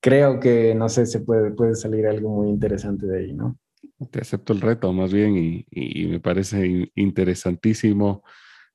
[0.00, 3.56] creo que, no sé, se puede, puede salir algo muy interesante de ahí, ¿no?
[4.10, 8.22] Te acepto el reto más bien y, y me parece in- interesantísimo,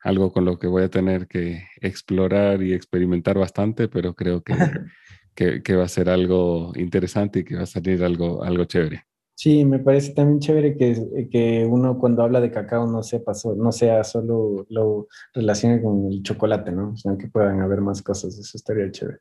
[0.02, 4.54] algo con lo que voy a tener que explorar y experimentar bastante, pero creo que,
[5.36, 9.06] que, que va a ser algo interesante y que va a salir algo, algo chévere.
[9.38, 13.72] Sí, me parece también chévere que, que uno cuando habla de cacao no sepa, no
[13.72, 16.96] sea solo lo relacione con el chocolate, ¿no?
[16.96, 19.18] Sino que puedan haber más cosas, eso estaría chévere.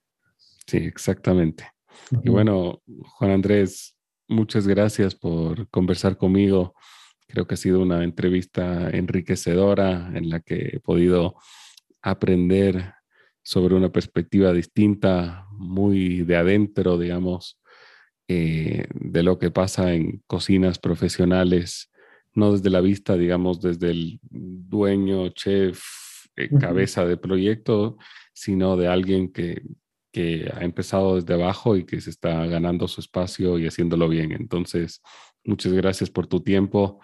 [0.67, 1.65] Sí, exactamente.
[2.11, 2.31] Y Ujú.
[2.31, 2.83] bueno,
[3.19, 3.94] Juan Andrés,
[4.29, 6.75] muchas gracias por conversar conmigo.
[7.27, 11.37] Creo que ha sido una entrevista enriquecedora en la que he podido
[12.03, 12.95] aprender
[13.43, 17.61] sobre una perspectiva distinta, muy de adentro, digamos,
[18.29, 21.91] eh, de lo que pasa en cocinas profesionales,
[22.33, 25.83] no desde la vista, digamos, desde el dueño, chef,
[26.37, 27.99] eh, cabeza de proyecto,
[28.33, 29.63] sino de alguien que,
[30.15, 34.31] que ha empezado desde abajo y que se está ganando su espacio y haciéndolo bien.
[34.31, 35.03] Entonces,
[35.45, 37.01] muchas gracias por tu tiempo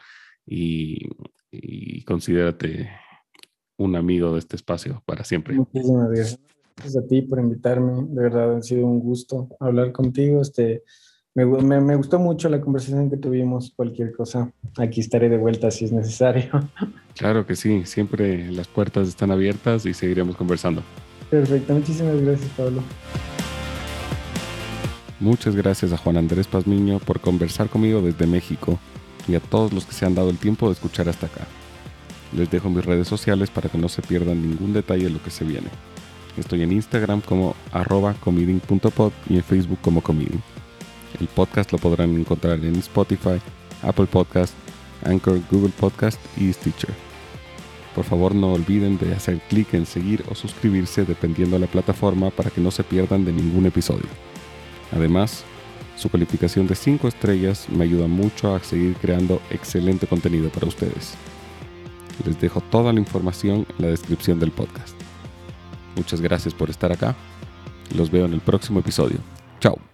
[0.47, 1.09] y,
[1.51, 2.89] y considérate
[3.77, 5.57] un amigo de este espacio para siempre.
[5.57, 6.41] Muchísimas gracias.
[6.77, 10.41] Gracias a ti por invitarme, de verdad ha sido un gusto hablar contigo.
[10.41, 10.85] Este,
[11.35, 14.53] me, me, me gustó mucho la conversación que tuvimos, cualquier cosa.
[14.77, 16.49] Aquí estaré de vuelta si es necesario.
[17.17, 20.83] Claro que sí, siempre las puertas están abiertas y seguiremos conversando.
[21.31, 22.83] Perfecto, muchísimas gracias, Pablo.
[25.21, 28.79] Muchas gracias a Juan Andrés Pazmiño por conversar conmigo desde México
[29.29, 31.47] y a todos los que se han dado el tiempo de escuchar hasta acá.
[32.33, 35.31] Les dejo mis redes sociales para que no se pierdan ningún detalle de lo que
[35.31, 35.69] se viene.
[36.37, 40.43] Estoy en Instagram como arroba comeding.pod y en Facebook como comeding.
[41.21, 43.41] El podcast lo podrán encontrar en Spotify,
[43.83, 44.55] Apple Podcast,
[45.05, 47.10] Anchor, Google Podcast y Stitcher.
[47.95, 52.31] Por favor no olviden de hacer clic en seguir o suscribirse dependiendo de la plataforma
[52.31, 54.07] para que no se pierdan de ningún episodio.
[54.93, 55.45] Además,
[55.97, 61.15] su calificación de 5 estrellas me ayuda mucho a seguir creando excelente contenido para ustedes.
[62.25, 64.95] Les dejo toda la información en la descripción del podcast.
[65.97, 67.17] Muchas gracias por estar acá.
[67.95, 69.19] Los veo en el próximo episodio.
[69.59, 69.90] Chao.